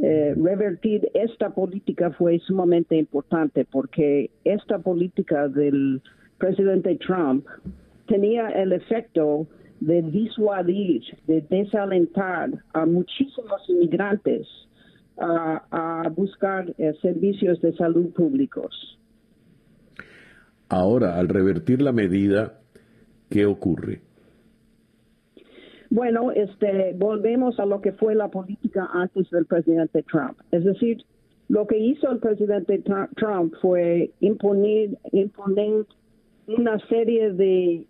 [0.00, 6.00] Eh, revertir esta política fue sumamente importante porque esta política del
[6.38, 7.44] presidente Trump
[8.06, 9.48] tenía el efecto
[9.80, 14.46] de disuadir, de desalentar a muchísimos inmigrantes
[15.20, 18.98] a, buscar eh, servicios de salud públicos.
[20.68, 22.60] Ahora, al revertir la medida,
[23.30, 24.00] ¿qué ocurre?
[25.90, 30.38] Bueno, este, volvemos a lo que fue la política antes del presidente Trump.
[30.50, 31.02] Es decir,
[31.48, 32.82] lo que hizo el presidente
[33.16, 35.86] Trump fue imponer, imponer
[36.46, 37.86] una serie de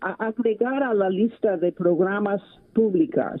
[0.00, 2.40] agregar a la lista de programas
[2.72, 3.40] públicas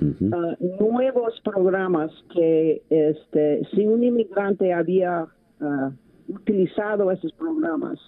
[0.00, 5.26] uh, nuevos programas que este, si un inmigrante había
[5.60, 5.90] uh,
[6.28, 7.98] utilizado esos programas,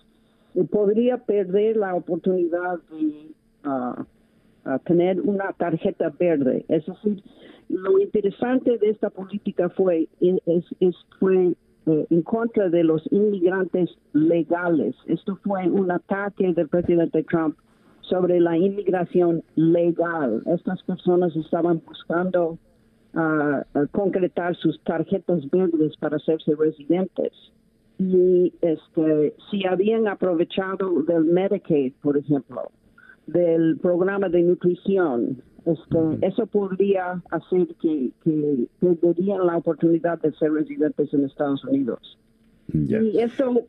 [0.55, 3.31] eh, podría perder la oportunidad de
[3.69, 6.65] uh, tener una tarjeta verde.
[6.69, 7.23] Es decir,
[7.69, 11.55] lo interesante de esta política fue, es, es, fue
[11.87, 14.95] eh, en contra de los inmigrantes legales.
[15.07, 17.57] Esto fue un ataque del presidente Trump
[18.03, 20.43] sobre la inmigración legal.
[20.47, 22.59] Estas personas estaban buscando
[23.15, 27.33] a, concretar sus tarjetas verdes para hacerse residentes.
[27.99, 32.71] Y este, si habían aprovechado del Medicaid, por ejemplo,
[33.27, 40.53] del programa de nutrición, este, eso podría hacer que, que perderían la oportunidad de ser
[40.53, 42.19] residentes en Estados Unidos.
[42.73, 43.67] Y eso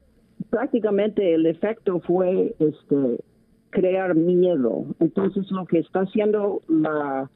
[0.49, 3.19] prácticamente el efecto fue este
[3.73, 4.85] crear miedo.
[4.99, 7.29] Entonces lo que está haciendo la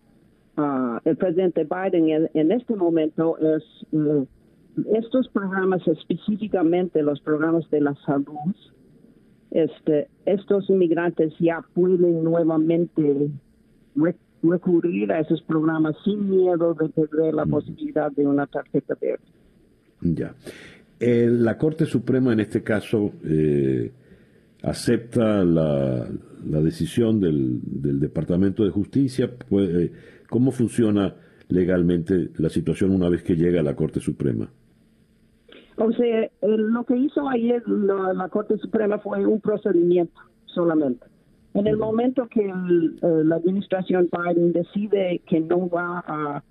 [0.57, 4.25] uh, el presidente Biden en, este momento es uh,
[4.93, 8.55] estos programas específicamente los programas de la salud.
[9.51, 13.29] Este, estos inmigrantes ya pueden nuevamente
[14.43, 19.23] recurrir a esos programas sin miedo de perder la posibilidad de una tarjeta verde.
[20.01, 20.35] Ya.
[20.99, 23.91] Eh, la Corte Suprema en este caso eh,
[24.63, 26.07] acepta la,
[26.61, 27.59] decisión del,
[27.99, 29.31] Departamento de Justicia.
[29.51, 29.91] Eh,
[30.29, 31.15] ¿Cómo funciona
[31.49, 34.49] legalmente la situación una vez que llega a la Corte Suprema?
[35.77, 41.05] O sea, lo que hizo ayer la, Corte Suprema fue un procedimiento solamente.
[41.53, 42.51] En el momento que
[43.01, 46.43] la administración Biden decide que no va a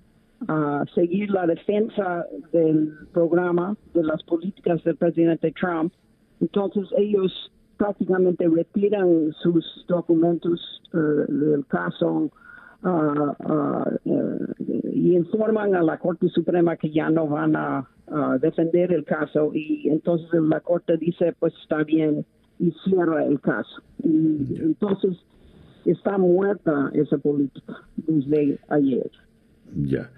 [0.49, 5.93] a seguir la defensa del programa, de las políticas del presidente Trump.
[6.41, 10.99] Entonces ellos prácticamente retiran sus documentos eh,
[11.29, 12.31] del caso
[12.83, 17.89] ah, ah, eh, y informan a la Corte Suprema que ya no van a,
[18.41, 22.25] defender el caso y entonces la Corte dice pues está bien
[22.61, 23.83] y cierra el caso.
[24.05, 25.17] Y entonces
[25.85, 29.11] está muerta esa política desde ayer.
[29.75, 30.09] Ya.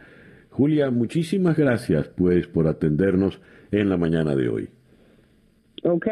[0.50, 3.40] Julia, muchísimas gracias pues por atendernos
[3.70, 4.68] en la mañana de hoy.
[5.84, 6.06] Ok,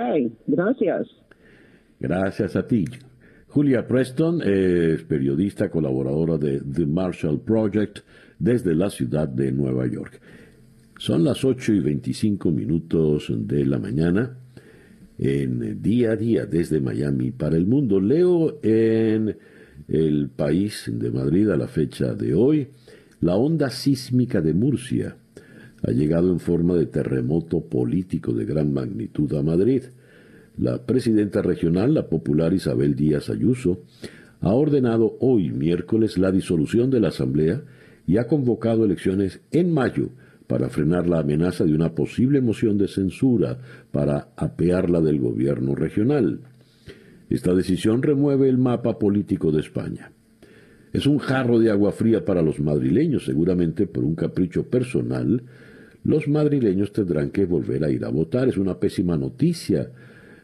[0.46, 1.08] gracias.
[1.98, 2.84] Gracias a ti.
[3.48, 8.00] Julia Preston es periodista colaboradora de The Marshall Project
[8.38, 10.20] desde la ciudad de Nueva York.
[10.98, 14.36] Son las 8 y 25 minutos de la mañana
[15.18, 18.00] en día a día desde Miami para el mundo.
[18.00, 19.36] Leo en
[19.88, 22.68] el país de Madrid a la fecha de hoy
[23.20, 25.16] la onda sísmica de Murcia
[25.82, 29.84] ha llegado en forma de terremoto político de gran magnitud a Madrid.
[30.58, 33.82] La presidenta regional, la popular Isabel Díaz Ayuso,
[34.40, 37.62] ha ordenado hoy, miércoles, la disolución de la Asamblea
[38.06, 40.10] y ha convocado elecciones en mayo
[40.46, 43.58] para frenar la amenaza de una posible moción de censura
[43.90, 46.40] para apearla del gobierno regional.
[47.28, 50.12] Esta decisión remueve el mapa político de España.
[50.92, 55.42] Es un jarro de agua fría para los madrileños, seguramente por un capricho personal.
[56.04, 58.48] Los madrileños tendrán que volver a ir a votar.
[58.48, 59.90] Es una pésima noticia.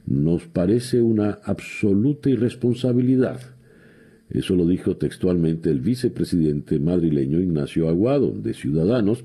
[0.07, 3.41] Nos parece una absoluta irresponsabilidad.
[4.31, 9.25] Eso lo dijo textualmente el vicepresidente madrileño Ignacio Aguado, de Ciudadanos,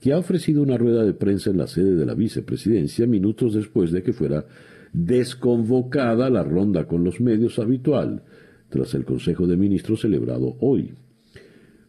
[0.00, 3.92] que ha ofrecido una rueda de prensa en la sede de la vicepresidencia minutos después
[3.92, 4.46] de que fuera
[4.92, 8.22] desconvocada la ronda con los medios habitual
[8.70, 10.94] tras el Consejo de Ministros celebrado hoy.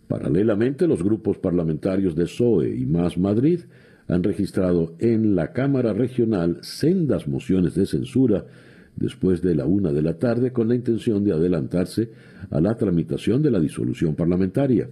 [0.07, 3.61] Paralelamente, los grupos parlamentarios de PSOE y Más Madrid
[4.07, 8.45] han registrado en la Cámara Regional sendas mociones de censura
[8.95, 12.11] después de la una de la tarde con la intención de adelantarse
[12.49, 14.89] a la tramitación de la disolución parlamentaria.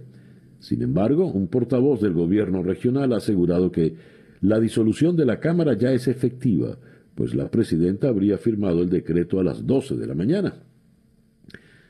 [0.58, 3.94] Sin embargo, un portavoz del gobierno regional ha asegurado que
[4.40, 6.78] la disolución de la Cámara ya es efectiva,
[7.14, 10.54] pues la presidenta habría firmado el decreto a las 12 de la mañana.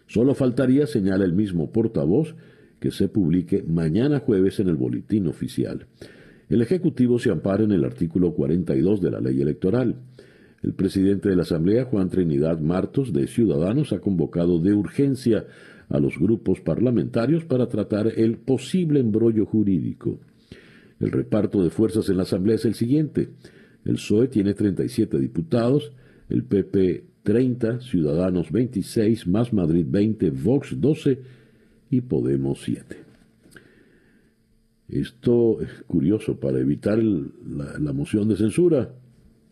[0.07, 2.35] Solo faltaría, señala el mismo portavoz,
[2.81, 5.87] que se publique mañana jueves en el boletín oficial.
[6.51, 9.95] El Ejecutivo se ampara en el artículo 42 de la ley electoral.
[10.65, 15.47] El presidente de la Asamblea, Juan Trinidad Martos, de Ciudadanos, ha convocado de urgencia
[15.89, 20.19] a los grupos parlamentarios para tratar el posible embrollo jurídico.
[20.99, 23.29] El reparto de fuerzas en la Asamblea es el siguiente.
[23.85, 25.93] El PSOE tiene 37 diputados,
[26.29, 31.21] el PP 30, Ciudadanos 26, Más Madrid 20, Vox 12
[31.91, 33.10] y Podemos 7.
[34.91, 38.91] Esto es curioso, para evitar la, moción de censura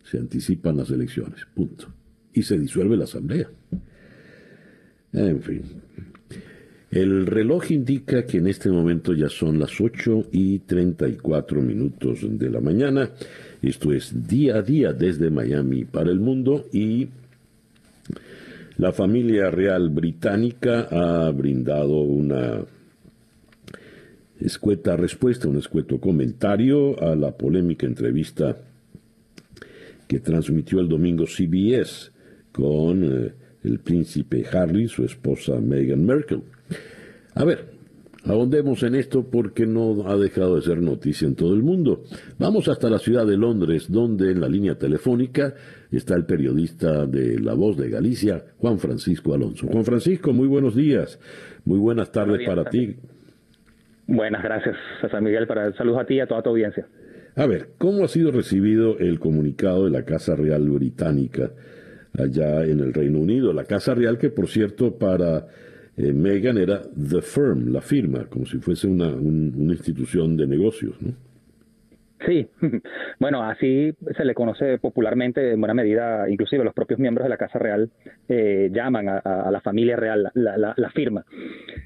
[0.02, 1.86] se anticipan las elecciones, punto.
[2.32, 3.48] Y se disuelve la asamblea.
[5.12, 5.62] En fin.
[6.90, 12.50] El reloj indica que en este momento ya son las 8 y 34 minutos de
[12.50, 13.10] la mañana.
[13.60, 17.08] Esto es día a día desde Miami para el mundo y
[18.78, 22.64] la familia real británica ha brindado una
[24.40, 28.56] escueta respuesta, un escueto comentario a la polémica entrevista
[30.06, 32.10] que transmitió el domingo CBS
[32.52, 33.32] con eh,
[33.64, 36.42] el príncipe Harry y su esposa Meghan Merkel.
[37.34, 37.78] A ver,
[38.24, 42.02] Ahondemos en esto porque no ha dejado de ser noticia en todo el mundo.
[42.38, 45.54] Vamos hasta la ciudad de Londres, donde en la línea telefónica
[45.90, 49.66] está el periodista de La Voz de Galicia, Juan Francisco Alonso.
[49.68, 51.18] Juan Francisco, muy buenos días,
[51.64, 52.96] muy buenas tardes para ti.
[54.08, 54.74] Buenas, gracias,
[55.10, 56.86] San Miguel, para saludos a ti y a toda tu audiencia.
[57.36, 61.50] A ver, ¿cómo ha sido recibido el comunicado de la Casa Real Británica
[62.18, 63.52] allá en el Reino Unido?
[63.52, 65.46] La Casa Real que, por cierto, para
[65.98, 70.96] eh, Megan era The Firm, la firma, como si fuese una, una institución de negocios,
[71.02, 71.12] ¿no?
[72.26, 72.48] Sí,
[73.20, 77.36] bueno, así se le conoce popularmente en buena medida, inclusive los propios miembros de la
[77.36, 77.90] Casa Real
[78.28, 81.24] eh, llaman a, la familia real la, firma.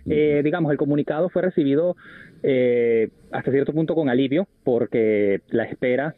[0.07, 1.97] Eh, digamos, el comunicado fue recibido
[2.43, 6.15] eh, hasta cierto punto con alivio porque la espera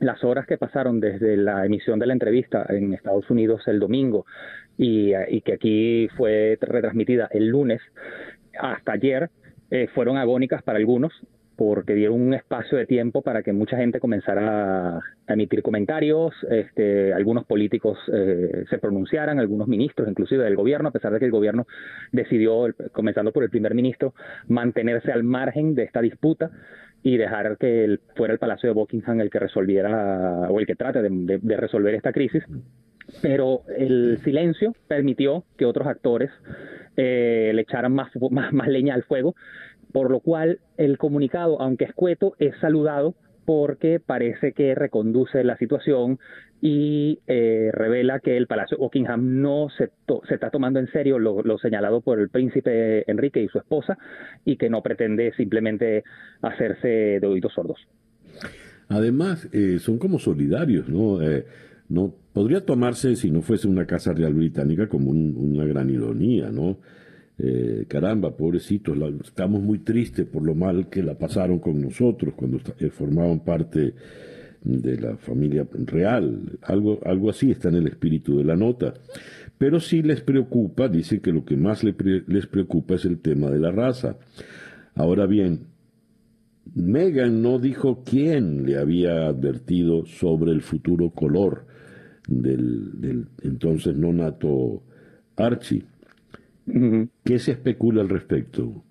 [0.00, 4.24] las horas que pasaron desde la emisión de la entrevista en Estados Unidos el domingo
[4.78, 7.82] y, que aquí fue retransmitida el lunes
[8.58, 9.28] hasta ayer
[9.70, 11.12] eh, fueron agónicas para algunos
[11.60, 17.12] porque dieron un espacio de tiempo para que mucha gente comenzara a emitir comentarios, este,
[17.12, 21.30] algunos políticos eh, se pronunciaran, algunos ministros inclusive del gobierno, a pesar de que el
[21.30, 21.66] gobierno
[22.12, 24.14] decidió, comenzando por el primer ministro,
[24.48, 26.50] mantenerse al margen de esta disputa
[27.02, 31.02] y dejar que fuera el Palacio de Buckingham el que resolviera o el que trate
[31.02, 32.42] de, resolver esta crisis.
[33.20, 36.30] Pero el silencio permitió que otros actores
[36.96, 39.34] eh, le echaran más, más, más leña al fuego
[39.92, 43.14] por lo cual el comunicado, aunque escueto, es saludado
[43.44, 46.18] porque parece que reconduce la situación
[46.62, 49.90] y eh, revela que el Palacio Buckingham no se,
[50.28, 53.98] se está tomando en serio lo, señalado por el príncipe Enrique y su esposa
[54.44, 56.04] y que no pretende simplemente
[56.42, 57.78] hacerse de oídos sordos.
[58.88, 61.22] Además, eh, son como solidarios, ¿no?
[61.22, 61.46] Eh,
[61.88, 66.78] no podría tomarse, si no fuese una casa real británica, como una gran ironía, ¿no?
[67.42, 72.58] Eh, caramba, pobrecitos, estamos muy tristes por lo mal que la pasaron con nosotros cuando
[72.78, 73.94] eh, formaban parte
[74.62, 76.58] de la familia real.
[76.60, 78.92] Algo, algo así está en el espíritu de la nota.
[79.56, 83.58] Pero sí les preocupa, dicen que lo que más les preocupa es el tema de
[83.58, 84.18] la raza.
[84.94, 85.60] Ahora bien,
[86.74, 91.64] Megan no dijo quién le había advertido sobre el futuro color
[92.28, 94.82] del, del entonces nonato
[95.36, 95.89] Archie.
[97.24, 98.84] ¿Qué se especula al respecto?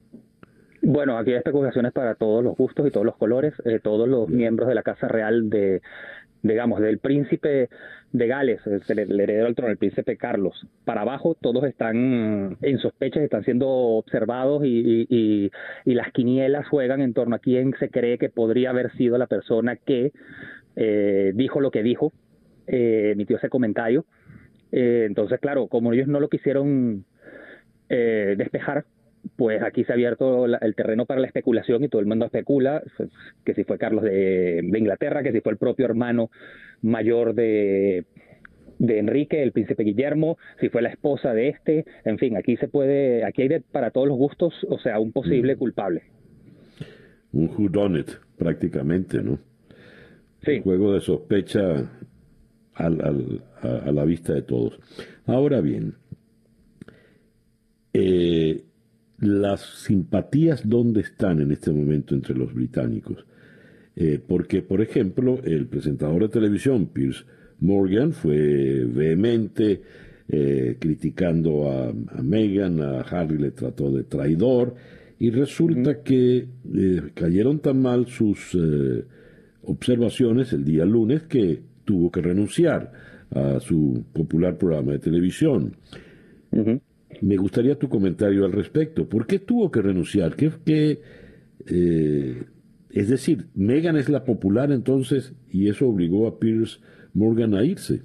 [0.82, 3.54] Bueno, aquí hay especulaciones para todos los gustos y todos los colores.
[3.66, 5.82] Eh, todos los miembros de la Casa Real de,
[6.42, 7.70] digamos, del príncipe
[8.12, 13.22] de Gales, el, heredero al trono, el príncipe Carlos, para abajo todos están en sospechas,
[13.22, 15.52] están siendo observados y,
[15.86, 19.76] las quinielas juegan en torno a quién se cree que podría haber sido la persona
[19.76, 20.12] que
[20.76, 22.14] eh, dijo lo que dijo,
[22.68, 24.06] eh, emitió ese comentario.
[24.72, 27.06] entonces, claro, como ellos no lo quisieron
[27.90, 28.86] eh, despejar,
[29.36, 32.84] pues aquí se ha abierto el terreno para la especulación y todo el mundo especula
[33.44, 36.30] que si fue Carlos de, Inglaterra, que si fue el propio hermano
[36.82, 38.06] mayor de,
[38.78, 42.68] de Enrique, el príncipe Guillermo, si fue la esposa de este, en fin, aquí se
[42.68, 46.04] puede, aquí hay para todos los gustos, o sea, un posible culpable.
[47.34, 49.38] Un whodunit, prácticamente, ¿no?
[50.44, 50.58] Sí.
[50.58, 51.90] Un juego de sospecha
[52.76, 54.80] al, a la vista de todos.
[55.26, 55.96] Ahora bien,
[57.94, 58.64] eh,
[59.20, 63.26] las simpatías dónde están en este momento entre los británicos.
[63.96, 67.26] Eh, porque, por ejemplo, el presentador de televisión, Piers
[67.60, 69.82] Morgan, fue vehemente
[70.30, 74.76] eh, criticando a, a, Meghan, a Harry le trató de traidor,
[75.18, 76.48] y resulta que
[77.14, 78.58] cayeron tan mal sus
[79.64, 82.94] observaciones el día lunes que tuvo que renunciar
[83.32, 85.76] a su popular programa de televisión.
[87.22, 89.08] Me gustaría tu comentario al respecto.
[89.08, 90.36] ¿Por qué tuvo que renunciar?
[90.36, 91.02] ¿Qué,
[91.68, 92.44] eh,
[92.92, 96.80] es decir, Megan es la popular entonces y eso obligó a Pierce
[97.14, 98.02] Morgan a irse.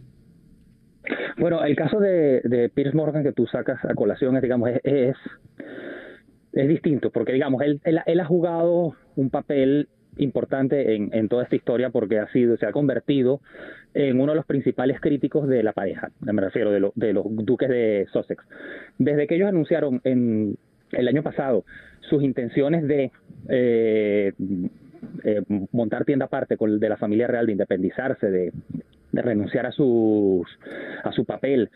[1.39, 5.17] Bueno, el caso de, Pierce Morgan que tú sacas a colación es, digamos, es,
[6.53, 9.89] es, distinto, porque, digamos, él, él, ha jugado un papel
[10.19, 13.41] importante en, en, toda esta historia porque ha sido, se ha convertido
[13.95, 17.69] en uno de los principales críticos de la pareja, me refiero de, de los duques
[17.69, 18.43] de Sussex.
[18.99, 20.57] Desde que ellos anunciaron en
[20.93, 21.65] el año pasado
[22.09, 23.11] sus intenciones de
[23.49, 24.33] eh,
[25.25, 25.43] eh,
[25.73, 28.53] montar tienda aparte con, de la familia real, de independizarse, de,
[29.13, 30.47] renunciar a, sus,
[31.05, 31.71] a su papel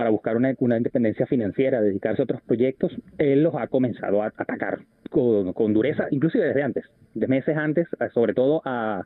[0.00, 4.28] para buscar una, una, independencia financiera, dedicarse a otros proyectos, él los ha comenzado a
[4.28, 4.78] atacar
[5.10, 9.04] con, con dureza, inclusive desde antes, de meses antes, sobre todo a,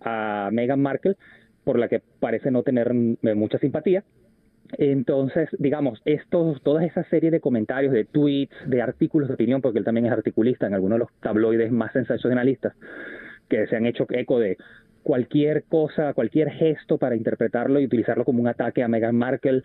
[0.00, 1.16] a Meghan Markle,
[1.64, 4.04] por la que parece no tener mucha simpatía.
[4.78, 9.80] Entonces, digamos, estos, toda esa serie de comentarios, de tweets, de artículos de opinión, porque
[9.80, 12.74] él también es articulista en algunos de los tabloides más sensacionalistas,
[13.48, 14.56] que se han hecho eco de
[15.02, 19.62] cualquier cosa, cualquier gesto para interpretarlo y utilizarlo como un ataque a Meghan Markle,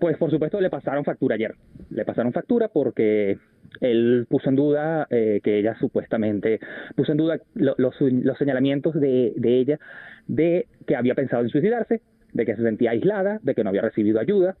[0.00, 1.54] pues por supuesto le pasaron factura ayer.
[1.90, 3.38] Le pasaron factura porque
[3.80, 6.60] él puso en duda eh, que ella supuestamente
[6.96, 7.94] puso en duda los,
[8.38, 9.78] señalamientos de, ella
[10.26, 12.00] de que había pensado en suicidarse,
[12.32, 14.56] de que se sentía aislada, de que no había recibido ayuda.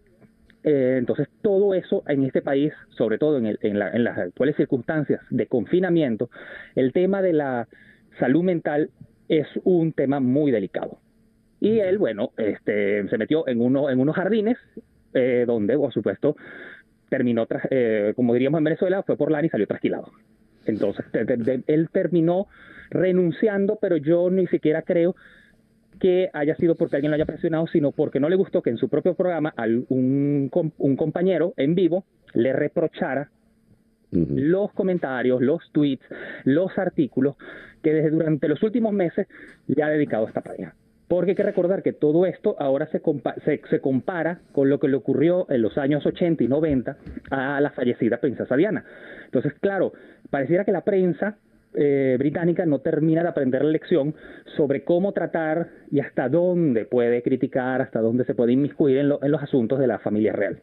[0.62, 5.46] Eh, entonces todo eso en este país, sobre todo en, en las actuales circunstancias de
[5.46, 6.30] confinamiento,
[6.74, 7.68] el tema de la
[8.18, 8.90] salud mental
[9.28, 10.98] es un tema muy delicado.
[11.60, 14.58] Y él, bueno, este, se metió en, uno, en unos jardines
[15.14, 16.36] eh, donde, por supuesto,
[17.08, 20.12] terminó, eh, como diríamos en Venezuela, fue por lana y salió trasquilado.
[20.66, 21.04] Entonces,
[21.66, 22.48] él terminó
[22.90, 25.14] renunciando, pero yo ni siquiera creo
[26.00, 28.78] que haya sido porque alguien lo haya presionado, sino porque no le gustó que en
[28.78, 29.54] su propio programa
[29.88, 33.30] un, un compañero en vivo le reprochara
[34.10, 36.04] los comentarios, los tweets,
[36.44, 37.36] los artículos
[37.82, 39.26] que desde durante los últimos meses
[39.66, 40.74] le ha dedicado a esta pareja.
[41.14, 43.00] Porque hay que recordar que todo esto ahora se,
[43.70, 46.96] se, compara con lo que le ocurrió en los años 80 y 90
[47.30, 48.84] a la fallecida princesa Diana.
[49.26, 49.92] Entonces, claro,
[50.28, 51.36] pareciera que la prensa
[51.72, 54.12] eh, británica no termina de aprender la lección
[54.56, 59.30] sobre cómo tratar y hasta dónde puede criticar, hasta dónde se puede inmiscuir en, en
[59.30, 60.58] los asuntos de la familia real.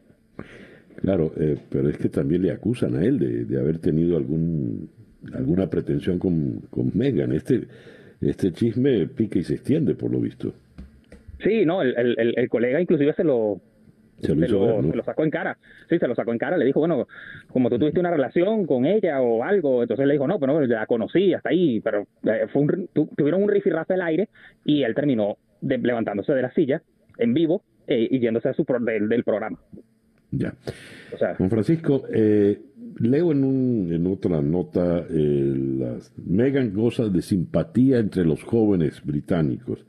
[0.97, 6.19] Claro, eh, pero es que también le acusan a él de, haber tenido alguna pretensión
[6.19, 7.31] con, con Megan.
[7.31, 7.69] Este,
[8.21, 10.53] este chisme pica y se extiende, por lo visto.
[11.43, 13.59] Sí, no, el, el, el colega inclusive se lo,
[14.21, 15.57] se lo, sacó en cara.
[15.89, 16.57] Sí, se lo sacó en cara.
[16.57, 17.07] Le dijo, bueno,
[17.49, 20.61] como tú tuviste una relación con ella o algo, entonces le dijo, no, pero no,
[20.61, 24.29] la conocí hasta ahí, pero eh, fue un, tuvieron un rifirrafe al aire
[24.63, 26.81] y él terminó levantándose de la silla
[27.17, 29.59] en vivo eh, y yéndose a su del, del programa.
[30.31, 30.53] Ya.
[31.37, 32.57] Juan Francisco, eh,
[32.99, 39.01] leo en, un, en otra nota, eh, las Megan goza de simpatía entre los jóvenes
[39.03, 39.85] británicos.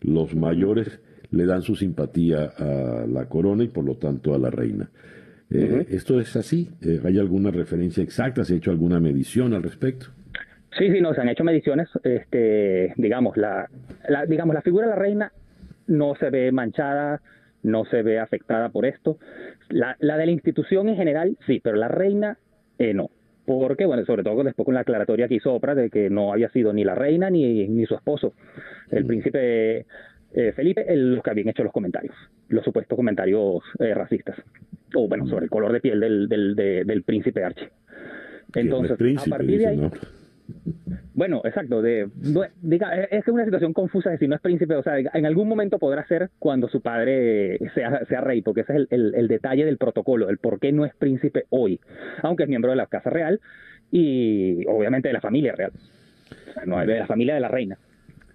[0.00, 1.00] Los mayores
[1.30, 4.90] le dan su simpatía a la corona y por lo tanto a la reina.
[5.50, 6.70] Eh, ¿Esto es así?
[7.04, 8.44] ¿Hay alguna referencia exacta?
[8.44, 10.06] ¿Se ha hecho alguna medición al respecto?
[10.78, 11.88] Sí, sí, no, se han hecho mediciones.
[12.02, 13.68] Este, digamos, la,
[14.08, 15.32] la, digamos, la figura de la reina
[15.86, 17.20] no se ve manchada
[17.64, 19.18] no se ve afectada por esto.
[19.68, 22.38] La, la de la institución en general, sí, pero la reina,
[22.78, 23.10] eh, no.
[23.46, 26.48] Porque, bueno, sobre todo después con la aclaratoria que hizo Oprah de que no había
[26.50, 28.32] sido ni la reina ni, ni su esposo,
[28.90, 29.06] el mm.
[29.06, 29.86] príncipe
[30.32, 32.14] eh, Felipe, los que habían hecho los comentarios,
[32.48, 34.36] los supuestos comentarios eh, racistas.
[34.94, 37.68] O, bueno, sobre el color de piel del, del, del príncipe Archie.
[38.54, 38.92] Entonces,
[39.26, 39.90] a partir de ahí...
[41.14, 41.80] Bueno, exacto.
[41.80, 42.08] De,
[42.60, 44.74] diga, es una situación confusa de si no es príncipe.
[44.74, 48.72] O sea, en algún momento podrá ser cuando su padre sea, sea rey, porque ese
[48.76, 51.80] es el, el, detalle del protocolo, el por qué no es príncipe hoy,
[52.22, 53.40] aunque es miembro de la Casa Real
[53.90, 55.72] y obviamente de la familia real,
[56.66, 57.78] no de la familia de la reina.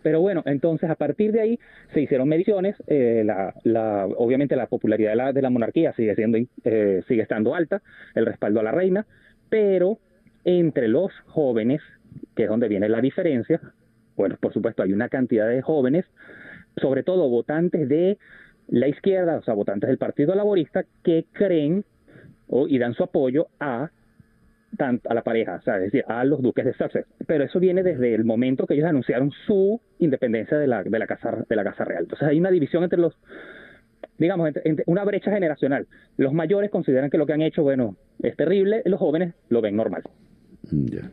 [0.01, 1.59] Pero bueno, entonces a partir de ahí
[1.93, 2.81] se hicieron mediciones.
[2.87, 7.21] Eh, la, la, obviamente la popularidad de la, de la monarquía sigue siendo eh, sigue
[7.21, 7.81] estando alta,
[8.15, 9.05] el respaldo a la reina,
[9.49, 9.99] pero
[10.45, 11.81] entre los jóvenes
[12.35, 13.59] que es donde viene la diferencia.
[14.15, 16.05] Bueno, por supuesto, hay una cantidad de jóvenes,
[16.77, 18.17] sobre todo votantes de
[18.67, 21.85] la izquierda, o sea, votantes del Partido Laborista, que creen
[22.47, 23.91] o, y dan su apoyo a
[24.77, 27.07] a la pareja, o sea, es decir, a los duques de Sussex.
[27.27, 31.07] Pero eso viene desde el momento que ellos anunciaron su independencia de la, de la,
[31.07, 32.03] casa, de la Casa Real.
[32.03, 33.13] Entonces hay una división entre los,
[34.17, 35.87] digamos, entre, una brecha generacional.
[36.17, 39.75] Los mayores consideran que lo que han hecho, bueno, es terrible, los jóvenes lo ven
[39.75, 40.03] normal.
[40.71, 41.11] Ya.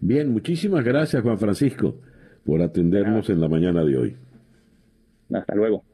[0.00, 2.00] Bien, muchísimas gracias Juan Francisco
[2.44, 4.16] por atendernos en la mañana de hoy.
[5.32, 5.84] Hasta luego.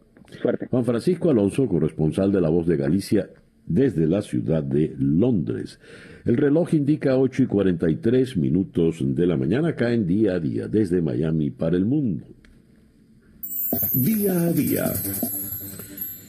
[0.40, 0.66] Suerte.
[0.68, 3.28] Juan Francisco Alonso, corresponsal de La Voz de Galicia
[3.66, 5.80] desde la ciudad de Londres.
[6.24, 11.02] El reloj indica 8 y 43 minutos de la mañana, caen día a día desde
[11.02, 12.26] Miami para el mundo.
[13.94, 14.92] Día a día.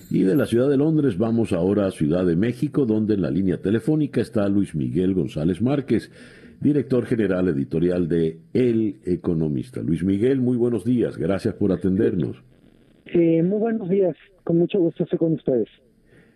[0.10, 3.30] Y de la ciudad de Londres vamos ahora a Ciudad de México, donde en la
[3.30, 6.12] línea telefónica está Luis Miguel González Márquez,
[6.60, 9.82] director general editorial de El Economista.
[9.82, 12.38] Luis Miguel, muy buenos días, gracias por atendernos.
[13.12, 15.70] Sí, muy buenos días, con mucho gusto estoy con ustedes.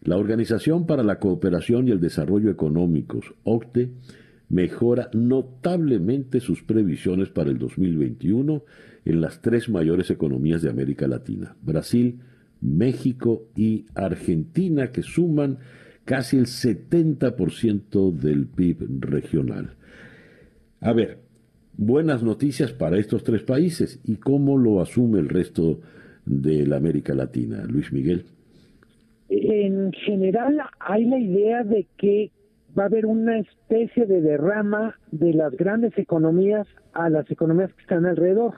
[0.04, 3.90] La Organización para la Cooperación y el Desarrollo Económicos, OCTE,
[4.50, 8.64] mejora notablemente sus previsiones para el 2021
[9.06, 12.20] en las tres mayores economías de América Latina, Brasil,
[12.62, 15.60] México y Argentina, que suman
[16.06, 19.76] casi el 70% del PIB regional.
[20.84, 21.20] A ver,
[21.78, 25.80] buenas noticias para estos tres países y cómo lo asume el resto
[26.26, 27.64] de la América Latina.
[27.68, 28.26] Luis Miguel.
[29.30, 32.32] En general hay la idea de que
[32.78, 37.82] va a haber una especie de derrama de las grandes economías a las economías que
[37.84, 38.56] están alrededor.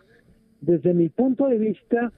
[0.61, 2.13] Desde mi punto de vista,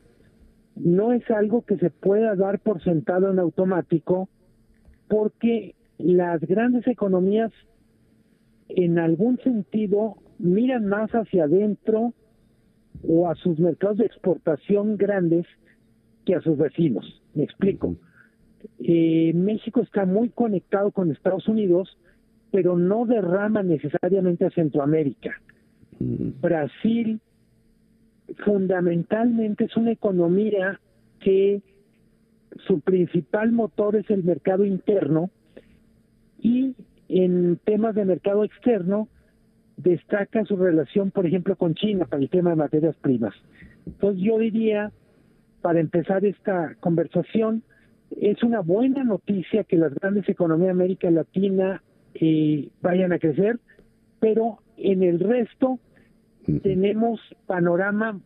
[0.75, 4.29] no es algo que se pueda dar por sentado en automático,
[5.07, 7.51] porque las grandes economías
[8.75, 12.13] en algún sentido miran más hacia adentro
[13.07, 15.45] o a sus mercados de exportación grandes
[16.25, 17.21] que a sus vecinos.
[17.33, 17.95] Me explico.
[18.79, 21.97] Eh, México está muy conectado con Estados Unidos,
[22.51, 25.31] pero no derrama necesariamente a Centroamérica.
[25.99, 27.21] Brasil
[28.43, 30.79] fundamentalmente es una economía
[31.19, 31.61] que
[32.67, 35.29] su principal motor es el mercado interno
[36.39, 36.75] y
[37.09, 39.07] en temas de mercado externo
[39.77, 43.33] destaca su relación, por ejemplo, con China para el tema de materias primas.
[43.85, 44.91] Entonces yo diría,
[45.61, 47.63] para empezar esta conversación,
[48.21, 51.81] es una buena noticia que las grandes economías de América Latina
[52.13, 53.59] eh, vayan a crecer,
[54.19, 55.79] pero en el resto
[56.63, 58.19] tenemos panorama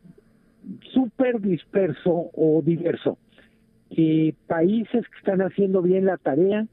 [0.93, 3.18] súper disperso o diverso.
[3.91, 6.68] Eh, países que están haciendo bien la tarea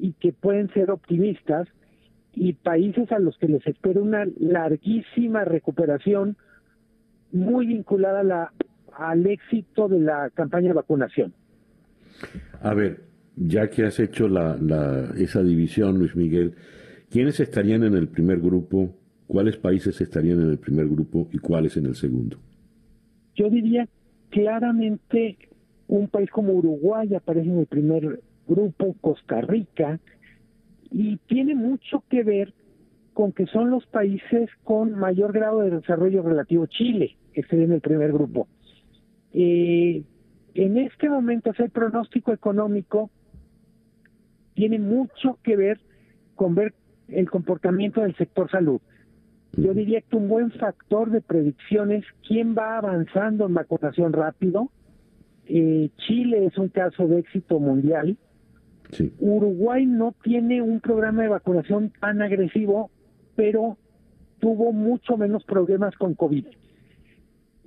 [0.00, 1.68] y que pueden ser optimistas
[2.34, 6.36] y países a los que les espera una larguísima recuperación
[7.32, 8.52] muy vinculada a la,
[8.96, 11.34] al éxito de la campaña de vacunación.
[12.62, 13.02] A ver,
[13.36, 16.54] ya que has hecho la, la, esa división, Luis Miguel,
[17.10, 18.94] ¿quiénes estarían en el primer grupo?
[19.26, 22.38] ¿Cuáles países estarían en el primer grupo y cuáles en el segundo?
[23.36, 23.88] Yo diría
[24.30, 25.38] claramente
[25.86, 28.20] un país como Uruguay aparece en el primer
[28.50, 30.00] grupo, Costa Rica,
[30.90, 32.52] y tiene mucho que ver
[33.14, 36.66] con que son los países con mayor grado de desarrollo relativo.
[36.66, 38.48] Chile, que estaría en el primer grupo.
[39.32, 40.02] Eh,
[40.54, 43.10] en este momento hacer pronóstico económico
[44.54, 45.80] tiene mucho que ver
[46.34, 46.74] con ver
[47.08, 48.80] el comportamiento del sector salud.
[49.56, 54.70] Yo diría que un buen factor de predicción es quién va avanzando en vacunación rápido.
[55.46, 58.16] Eh, Chile es un caso de éxito mundial.
[59.18, 62.90] Uruguay no tiene un programa de vacunación tan agresivo,
[63.36, 63.76] pero
[64.40, 66.46] tuvo mucho menos problemas con COVID.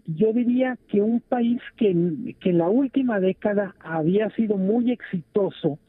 [0.06, 5.80] Yo diría que un país que, que en la última década había sido muy exitoso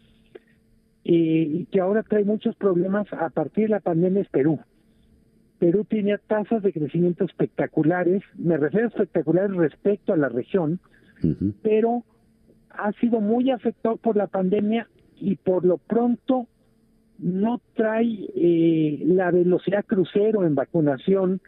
[1.05, 4.61] eh, y que ahora trae muchos problemas a partir de la pandemia es Perú.
[5.59, 10.81] Perú tenía tasas de crecimiento espectaculares, me refiero a espectaculares respecto a la región,
[11.62, 12.05] pero
[12.70, 14.89] ha sido muy afectado por la pandemia
[15.24, 16.46] y por lo pronto
[17.18, 21.40] no trae eh, la velocidad crucero en vacunación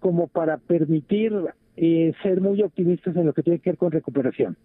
[0.00, 1.32] como para permitir
[1.76, 4.56] eh, ser muy optimistas en lo que tiene que ver con recuperación.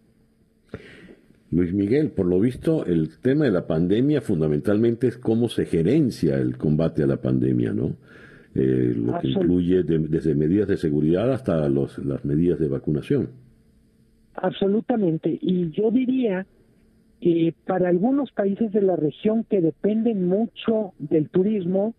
[1.52, 6.38] Luis Miguel, por lo visto, el tema de la pandemia fundamentalmente es cómo se gerencia
[6.38, 7.96] el combate a la pandemia, ¿no?
[8.56, 13.30] Eh, lo que incluye desde medidas de seguridad hasta los, las medidas de vacunación.
[14.36, 15.38] Absolutamente.
[15.42, 16.46] Y yo diría
[17.22, 21.94] que para algunos países de la región que dependen mucho del turismo,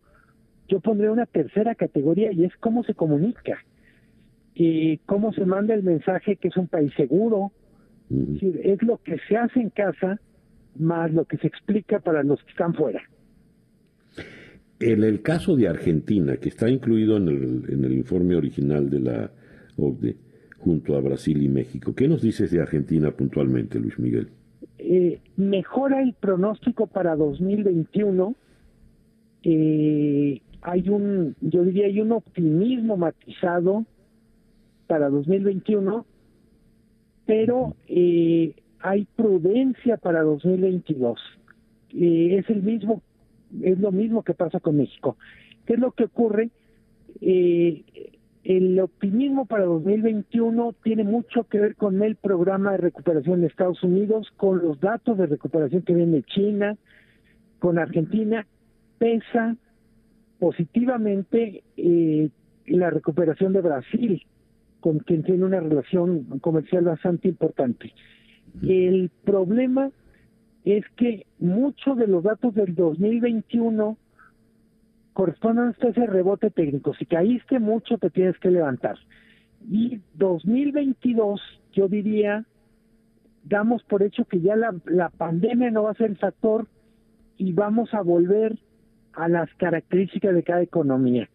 [0.68, 3.58] yo pondré una tercera categoría y es cómo se comunica
[4.54, 7.52] y cómo se manda el mensaje que es un país seguro.
[8.10, 10.20] Es lo que se hace en casa
[10.76, 13.02] más lo que se explica para los que están fuera.
[14.80, 19.00] En el caso de Argentina, que está incluido en el, en el informe original de
[19.00, 19.30] la
[19.76, 20.16] OCDE,
[20.58, 24.28] junto a Brasil y México, ¿qué nos dices de Argentina puntualmente, Luis Miguel?
[24.82, 28.34] Eh, mejora el pronóstico para 2021.
[29.42, 33.84] Eh, hay un, yo diría, hay un optimismo matizado
[34.86, 36.04] para 2021,
[37.26, 41.20] pero eh, hay prudencia para 2022.
[41.94, 43.02] Eh, es el mismo,
[43.62, 45.16] es lo mismo que pasa con México.
[45.66, 46.50] ¿Qué es lo que ocurre?
[47.20, 47.84] Eh,
[48.44, 53.82] el optimismo para 2021 tiene mucho que ver con el programa de recuperación de Estados
[53.82, 56.76] Unidos, con los datos de recuperación que viene de China,
[57.58, 58.46] con Argentina,
[58.98, 59.56] pesa
[60.38, 61.62] positivamente
[62.66, 64.22] la recuperación de Brasil,
[64.80, 67.92] con quien tiene una relación comercial bastante importante.
[68.62, 69.90] El problema
[70.64, 73.98] es que muchos de los datos del 2021
[75.12, 76.94] corresponden a ese rebote técnico.
[76.94, 78.96] Si caíste mucho, te tienes que levantar.
[79.70, 81.40] Y 2022,
[81.72, 82.44] yo diría,
[83.44, 86.66] damos por hecho que ya la, la pandemia no va a ser el factor
[87.36, 88.58] y vamos a volver
[89.12, 91.28] a las características de cada economía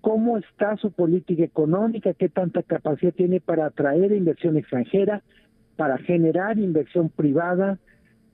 [0.00, 5.22] cómo está su política económica, qué tanta capacidad tiene para atraer inversión extranjera,
[5.76, 7.78] para generar inversión privada,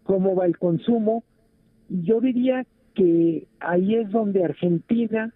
[0.04, 1.24] cómo va el consumo.
[1.88, 2.66] Yo diría
[2.96, 5.32] que ahí es donde Argentina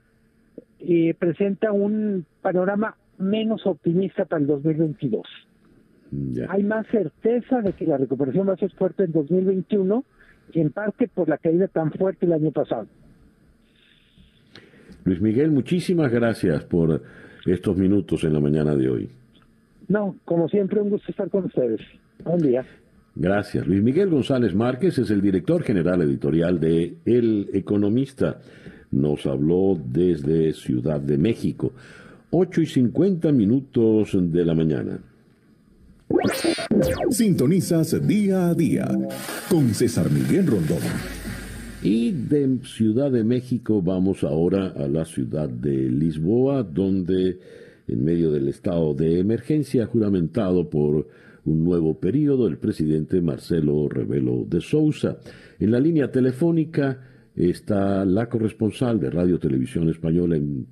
[0.80, 5.22] eh, presenta un panorama menos optimista para el 2022.
[6.48, 10.04] Hay más certeza de que la recuperación va a ser fuerte en 2021,
[10.54, 12.88] en parte por la caída tan fuerte el año pasado.
[15.04, 17.02] Luis Miguel, muchísimas gracias por
[17.46, 19.08] estos minutos en la mañana de hoy.
[19.88, 21.80] No, como siempre, un gusto estar con ustedes.
[22.24, 22.64] Buen día.
[23.14, 23.66] Gracias.
[23.66, 28.40] Luis Miguel González Márquez es el director general editorial de El Economista.
[28.90, 31.72] Nos habló desde Ciudad de México.
[32.30, 35.00] 8 y 50 minutos de la mañana.
[37.10, 38.88] Sintonizas día a día
[39.48, 40.78] con César Miguel Rondón.
[41.82, 47.38] Y de Ciudad de México vamos ahora a la ciudad de Lisboa, donde
[47.88, 51.08] en medio del estado de emergencia juramentado por
[51.50, 55.18] un nuevo periodo, el presidente Marcelo Rebelo de Sousa.
[55.58, 57.00] En la línea telefónica
[57.34, 60.66] está la corresponsal de Radio Televisión Española en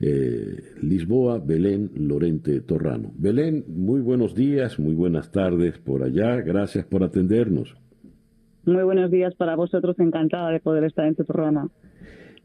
[0.00, 3.12] eh, Lisboa, Belén Lorente Torrano.
[3.16, 7.74] Belén, muy buenos días, muy buenas tardes por allá, gracias por atendernos.
[8.64, 11.70] Muy buenos días para vosotros, encantada de poder estar en tu programa.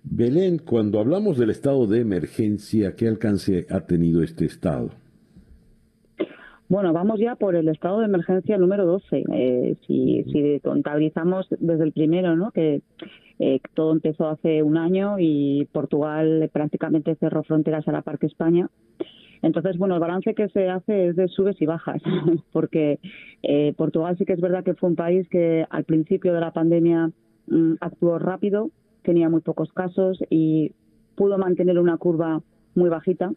[0.04, 4.92] Belén, cuando hablamos del estado de emergencia, ¿qué alcance ha tenido este estado?
[6.72, 9.26] Bueno, vamos ya por el estado de emergencia número 12.
[9.34, 12.52] Eh, si, si contabilizamos desde el primero, ¿no?
[12.52, 12.82] que
[13.40, 18.28] eh, todo empezó hace un año y Portugal prácticamente cerró fronteras a la par que
[18.28, 18.70] España.
[19.42, 22.02] Entonces, bueno, el balance que se hace es de subes y bajas,
[22.54, 23.00] porque
[23.44, 26.54] eh, Portugal sí que es verdad que fue un país que al principio de la
[26.54, 27.12] pandemia
[27.48, 28.72] mm, actuó rápido,
[29.02, 30.72] tenía muy pocos casos y
[31.18, 32.42] pudo mantener una curva
[32.76, 33.34] muy bajita.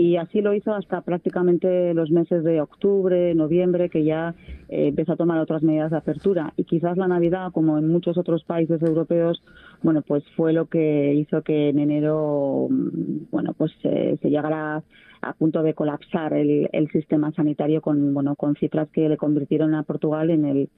[0.00, 4.34] Y así lo hizo hasta prácticamente los meses de octubre, noviembre, que ya
[4.70, 6.54] eh, empezó a tomar otras medidas de apertura.
[6.56, 9.42] Y quizás la Navidad, como en muchos otros países europeos,
[9.82, 14.82] bueno, pues fue lo que hizo que en enero, mm, bueno, pues se llegara
[15.20, 19.74] a punto de colapsar el, el sistema sanitario con, bueno, con cifras que le convirtieron
[19.74, 20.70] a Portugal en el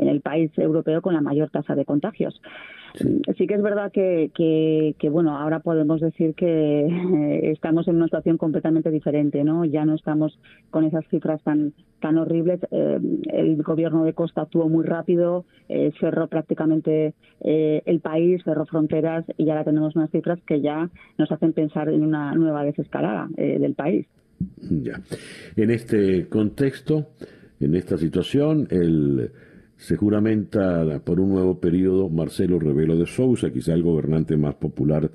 [0.00, 2.40] en el país europeo con la mayor tasa de contagios.
[3.36, 8.06] Sí, que es verdad que, que, bueno, ahora podemos decir que eh, estamos en una
[8.06, 9.64] situación completamente diferente, ¿no?
[9.64, 10.38] Ya no estamos
[10.70, 12.60] con esas cifras tan tan horribles.
[12.70, 12.98] Eh,
[13.32, 19.48] el gobierno de Costa actuó muy rápido, eh, cerró prácticamente el país, cerró fronteras y
[19.48, 24.06] ahora tenemos unas cifras que ya nos hacen pensar en una nueva desescalada del país.
[24.60, 25.00] Ya.
[25.56, 27.08] En este contexto,
[27.60, 29.30] en esta situación, el
[29.80, 35.10] se juramenta por un nuevo periodo Marcelo Rebelo de Sousa, quizá el gobernante más popular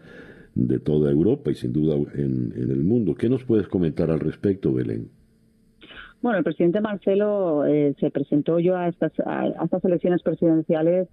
[0.55, 3.13] de toda Europa y sin duda en, el mundo.
[3.13, 5.09] ¿Qué nos puedes comentar al respecto, Belén?
[6.21, 11.09] Bueno, el presidente Marcelo eh, se presentó yo a estas, a estas elecciones presidenciales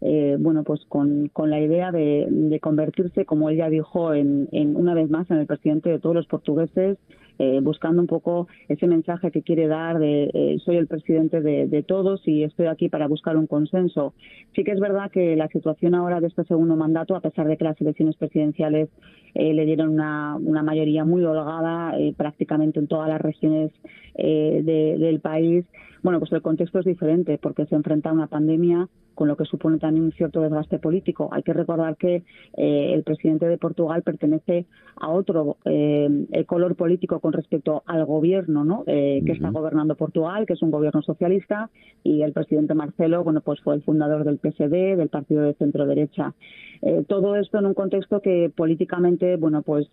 [0.00, 4.48] eh, bueno, pues con, con la idea de, de, convertirse, como él ya dijo, en,
[4.52, 6.98] en, una vez más en el presidente de todos los portugueses,
[7.38, 11.82] eh, buscando un poco ese mensaje que quiere dar de eh, soy el presidente de,
[11.82, 14.14] todos y estoy aquí para buscar un consenso.
[14.54, 17.56] Sí que es verdad que la situación ahora de este segundo mandato, a pesar de
[17.56, 18.88] que las elecciones presidenciales
[19.34, 23.72] le dieron una, mayoría muy holgada prácticamente en todas las regiones
[24.14, 25.64] de, del país,
[26.04, 29.44] bueno, pues el contexto es diferente porque se enfrenta a una pandemia con lo que
[29.44, 31.30] supone también un cierto desgaste político.
[31.32, 32.24] Hay que recordar que
[32.56, 34.66] eh, el presidente de Portugal pertenece
[34.96, 38.84] a otro eh, color político con respecto al gobierno ¿no?
[38.86, 41.70] Eh, que está gobernando Portugal, que es un gobierno socialista,
[42.02, 45.86] y el presidente Marcelo, bueno, pues fue el fundador del PSD, del partido de centro
[45.86, 46.34] derecha.
[47.08, 49.88] todo esto en un contexto que políticamente, bueno, pues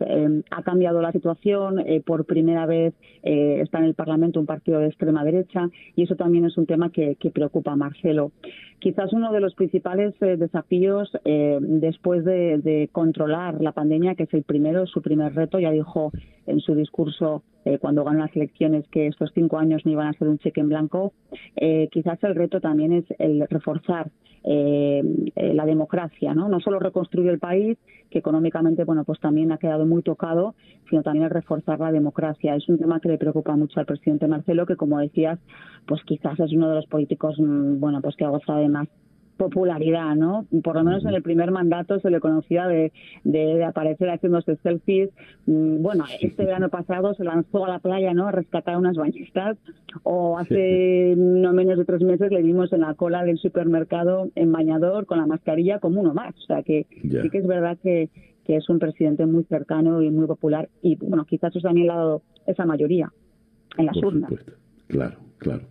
[0.49, 1.83] ha cambiado la situación.
[2.05, 2.93] por primera vez
[3.23, 6.89] está en el Parlamento un partido de extrema derecha y eso también es un tema
[6.91, 8.31] que, que preocupa a Marcelo.
[8.81, 14.33] Quizás uno de los principales eh, desafíos eh, después de, controlar la pandemia, que es
[14.33, 16.11] el primero, su primer reto, ya dijo
[16.47, 20.13] en su discurso eh, cuando ganó las elecciones que estos cinco años no iban a
[20.13, 21.13] ser un cheque en blanco,
[21.91, 24.09] quizás el reto también es el reforzar
[24.43, 26.49] la democracia, ¿no?
[26.49, 27.77] No solo reconstruir el país,
[28.09, 30.55] que económicamente, bueno, pues también ha quedado muy tocado,
[30.89, 32.55] sino también reforzar la democracia.
[32.55, 35.39] Es un tema que le preocupa mucho al presidente Marcelo, que como decías,
[35.87, 38.87] pues quizás es uno de los políticos, mm, bueno, pues que ha gozado de más
[39.41, 40.45] popularidad, ¿no?
[40.63, 42.91] Por lo menos en el primer mandato se le conocía de,
[43.23, 45.09] de, aparecer haciéndose selfies.
[45.47, 48.27] Mm, bueno, este verano pasado se lanzó a la playa, ¿no?
[48.27, 49.57] A rescatar unas bañistas.
[50.03, 54.51] O hace no menos de tres meses le vimos en la cola del supermercado en
[54.51, 56.35] bañador con la mascarilla como uno más.
[56.35, 58.09] O sea que sí que es verdad que,
[58.45, 60.69] que es un presidente muy cercano y muy popular.
[60.83, 63.11] Y bueno, quizás eso también le ha dado esa mayoría
[63.79, 64.31] en las urnas.
[64.87, 65.30] Claro.
[65.41, 65.63] Claro.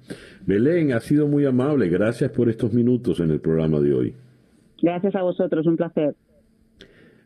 [0.44, 1.88] Belén, ha sido muy amable.
[1.88, 4.14] Gracias por estos minutos en el programa de hoy.
[4.82, 6.16] Gracias a vosotros, un placer.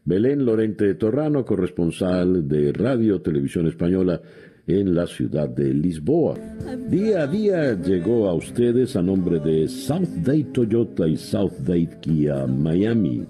[0.05, 4.21] Belén Lorente Torrano, corresponsal de Radio Televisión Española
[4.67, 6.35] en la ciudad de Lisboa.
[6.91, 11.97] Día a día llegó a ustedes a nombre de South Date Toyota y South Date
[12.03, 13.25] Kia Miami,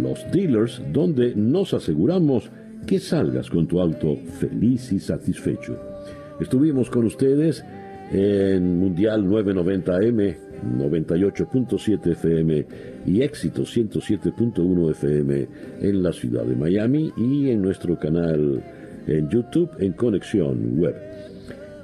[0.00, 2.50] los dealers donde nos aseguramos
[2.86, 5.95] que salgas con tu auto feliz y satisfecho.
[6.40, 7.64] Estuvimos con ustedes
[8.12, 10.36] en Mundial 990M,
[10.78, 12.66] 98.7 FM
[13.06, 15.48] y Éxito 107.1 FM
[15.80, 18.62] en la ciudad de Miami y en nuestro canal
[19.06, 20.94] en YouTube en Conexión Web.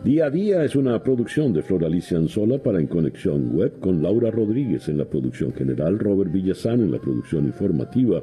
[0.05, 4.03] Día a día es una producción de Flor Alicia Anzola para En Conexión Web con
[4.03, 8.23] Laura Rodríguez en la producción general, Robert Villazán en la producción informativa,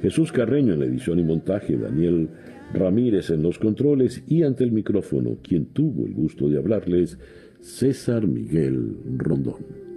[0.00, 2.28] Jesús Carreño en la edición y montaje, Daniel
[2.72, 7.18] Ramírez en los controles y ante el micrófono, quien tuvo el gusto de hablarles,
[7.60, 9.78] César Miguel Rondón.